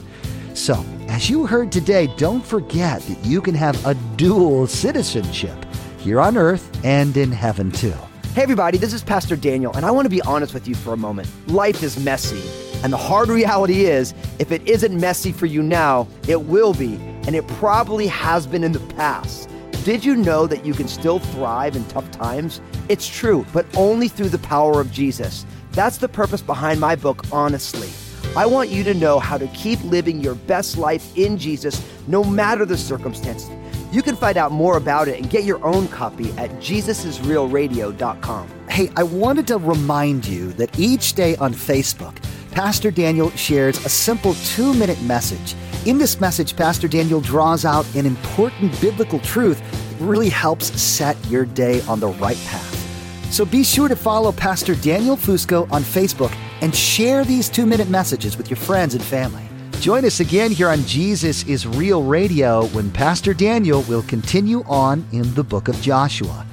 So, 0.53 0.85
as 1.07 1.31
you 1.31 1.47
heard 1.47 1.71
today, 1.71 2.13
don't 2.15 2.45
forget 2.45 3.01
that 3.01 3.25
you 3.25 3.41
can 3.41 3.55
have 3.55 3.83
a 3.87 3.95
dual 4.17 4.67
citizenship 4.67 5.57
here 5.97 6.21
on 6.21 6.37
earth 6.37 6.69
and 6.85 7.17
in 7.17 7.31
heaven 7.31 7.71
too. 7.71 7.95
Hey, 8.35 8.43
everybody, 8.43 8.77
this 8.77 8.93
is 8.93 9.01
Pastor 9.01 9.35
Daniel, 9.35 9.75
and 9.75 9.83
I 9.83 9.89
want 9.89 10.05
to 10.05 10.11
be 10.11 10.21
honest 10.21 10.53
with 10.53 10.67
you 10.67 10.75
for 10.75 10.93
a 10.93 10.97
moment. 10.97 11.27
Life 11.47 11.81
is 11.81 11.97
messy, 11.97 12.43
and 12.83 12.93
the 12.93 12.97
hard 12.97 13.29
reality 13.29 13.85
is 13.85 14.13
if 14.37 14.51
it 14.51 14.61
isn't 14.67 14.95
messy 14.95 15.31
for 15.31 15.47
you 15.47 15.63
now, 15.63 16.07
it 16.27 16.43
will 16.43 16.75
be, 16.75 16.99
and 17.27 17.35
it 17.35 17.45
probably 17.47 18.07
has 18.07 18.47
been 18.47 18.63
in 18.63 18.71
the 18.71 18.79
past. 18.95 19.49
Did 19.83 20.03
you 20.03 20.15
know 20.15 20.47
that 20.47 20.65
you 20.65 20.73
can 20.73 20.87
still 20.87 21.19
thrive 21.19 21.75
in 21.75 21.85
tough 21.85 22.09
times? 22.11 22.59
It's 22.89 23.07
true, 23.07 23.45
but 23.53 23.65
only 23.77 24.07
through 24.07 24.29
the 24.29 24.39
power 24.39 24.81
of 24.81 24.91
Jesus. 24.91 25.45
That's 25.71 25.97
the 25.97 26.09
purpose 26.09 26.41
behind 26.41 26.79
my 26.79 26.95
book, 26.95 27.23
Honestly. 27.31 27.89
I 28.35 28.45
want 28.45 28.69
you 28.69 28.83
to 28.83 28.93
know 28.93 29.19
how 29.19 29.37
to 29.37 29.47
keep 29.47 29.83
living 29.83 30.19
your 30.19 30.35
best 30.35 30.77
life 30.77 31.17
in 31.17 31.37
Jesus 31.37 31.81
no 32.07 32.23
matter 32.23 32.65
the 32.65 32.77
circumstances. 32.77 33.49
You 33.91 34.01
can 34.01 34.15
find 34.15 34.37
out 34.37 34.51
more 34.51 34.77
about 34.77 35.07
it 35.07 35.19
and 35.19 35.29
get 35.29 35.43
your 35.43 35.63
own 35.65 35.87
copy 35.87 36.31
at 36.33 36.49
jesusisrealradio.com. 36.59 38.49
Hey, 38.69 38.89
I 38.95 39.03
wanted 39.03 39.47
to 39.47 39.57
remind 39.57 40.27
you 40.27 40.51
that 40.53 40.77
each 40.77 41.13
day 41.13 41.35
on 41.37 41.53
Facebook, 41.53 42.15
Pastor 42.51 42.91
Daniel 42.91 43.31
shares 43.31 43.85
a 43.85 43.89
simple 43.89 44.33
two 44.33 44.73
minute 44.73 45.01
message. 45.03 45.55
In 45.87 45.97
this 45.97 46.19
message, 46.19 46.53
Pastor 46.57 46.89
Daniel 46.89 47.21
draws 47.21 47.63
out 47.63 47.85
an 47.95 48.05
important 48.05 48.77
biblical 48.81 49.19
truth 49.19 49.61
that 49.71 50.05
really 50.05 50.27
helps 50.27 50.77
set 50.77 51.15
your 51.27 51.45
day 51.45 51.79
on 51.83 52.01
the 52.01 52.09
right 52.09 52.35
path. 52.45 53.31
So 53.31 53.45
be 53.45 53.63
sure 53.63 53.87
to 53.87 53.95
follow 53.95 54.33
Pastor 54.33 54.75
Daniel 54.75 55.15
Fusco 55.15 55.61
on 55.71 55.83
Facebook 55.83 56.35
and 56.59 56.75
share 56.75 57.23
these 57.23 57.47
two 57.47 57.65
minute 57.65 57.87
messages 57.87 58.35
with 58.35 58.49
your 58.49 58.57
friends 58.57 58.95
and 58.95 59.03
family. 59.03 59.47
Join 59.79 60.03
us 60.03 60.19
again 60.19 60.51
here 60.51 60.67
on 60.67 60.83
Jesus 60.83 61.47
is 61.47 61.65
Real 61.65 62.03
Radio 62.03 62.65
when 62.67 62.91
Pastor 62.91 63.33
Daniel 63.33 63.83
will 63.83 64.03
continue 64.03 64.63
on 64.65 65.07
in 65.13 65.33
the 65.35 65.43
book 65.43 65.69
of 65.69 65.81
Joshua. 65.81 66.45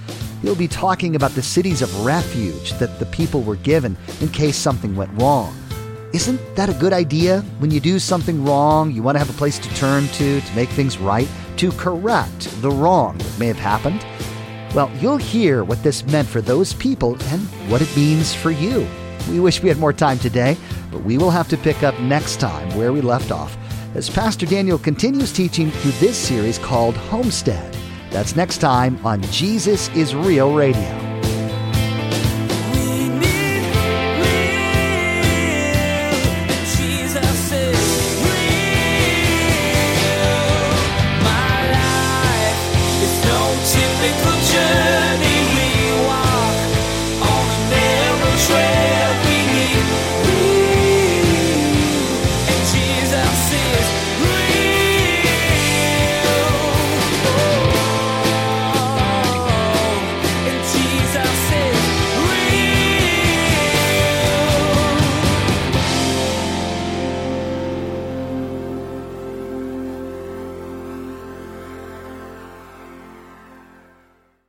He'll 0.43 0.55
be 0.55 0.69
talking 0.69 1.17
about 1.17 1.33
the 1.33 1.43
cities 1.43 1.83
of 1.83 2.05
refuge 2.07 2.71
that 2.75 3.01
the 3.01 3.07
people 3.07 3.43
were 3.43 3.57
given 3.57 3.97
in 4.21 4.29
case 4.29 4.57
something 4.57 4.95
went 4.95 5.11
wrong. 5.21 5.57
Isn't 6.15 6.55
that 6.55 6.69
a 6.69 6.75
good 6.75 6.93
idea? 6.93 7.41
When 7.59 7.73
you 7.73 7.81
do 7.81 7.99
something 7.99 8.45
wrong, 8.45 8.93
you 8.93 9.03
want 9.03 9.17
to 9.17 9.19
have 9.19 9.31
a 9.31 9.37
place 9.37 9.59
to 9.59 9.75
turn 9.75 10.07
to 10.07 10.41
to 10.41 10.55
make 10.55 10.69
things 10.69 10.97
right, 10.97 11.29
to 11.57 11.73
correct 11.73 12.63
the 12.63 12.71
wrong 12.71 13.19
that 13.19 13.37
may 13.37 13.49
have 13.49 13.57
happened? 13.57 14.07
Well, 14.77 14.93
you'll 15.01 15.17
hear 15.17 15.65
what 15.65 15.83
this 15.83 16.07
meant 16.07 16.29
for 16.29 16.41
those 16.41 16.73
people 16.73 17.17
and 17.25 17.41
what 17.69 17.83
it 17.83 17.97
means 17.97 18.33
for 18.33 18.53
you. 18.53 18.87
We 19.29 19.41
wish 19.41 19.61
we 19.61 19.69
had 19.69 19.79
more 19.79 19.93
time 19.93 20.21
today, 20.21 20.57
but 20.93 21.03
we 21.03 21.19
will 21.19 21.31
have 21.31 21.49
to 21.49 21.57
pick 21.57 21.83
up 21.83 21.99
next 21.99 22.39
time 22.39 22.73
where 22.79 22.93
we 22.93 23.01
left 23.01 23.33
off 23.33 23.57
as 23.97 24.09
Pastor 24.09 24.47
Daniel 24.47 24.79
continues 24.79 25.33
teaching 25.33 25.73
through 25.73 25.99
this 25.99 26.17
series 26.17 26.59
called 26.59 26.97
Homestead. 26.97 27.77
That's 28.13 28.37
next 28.37 28.59
time 28.59 29.05
on 29.05 29.21
Jesus 29.23 29.89
is 29.97 30.15
Real 30.15 30.55
Radio. 30.55 31.04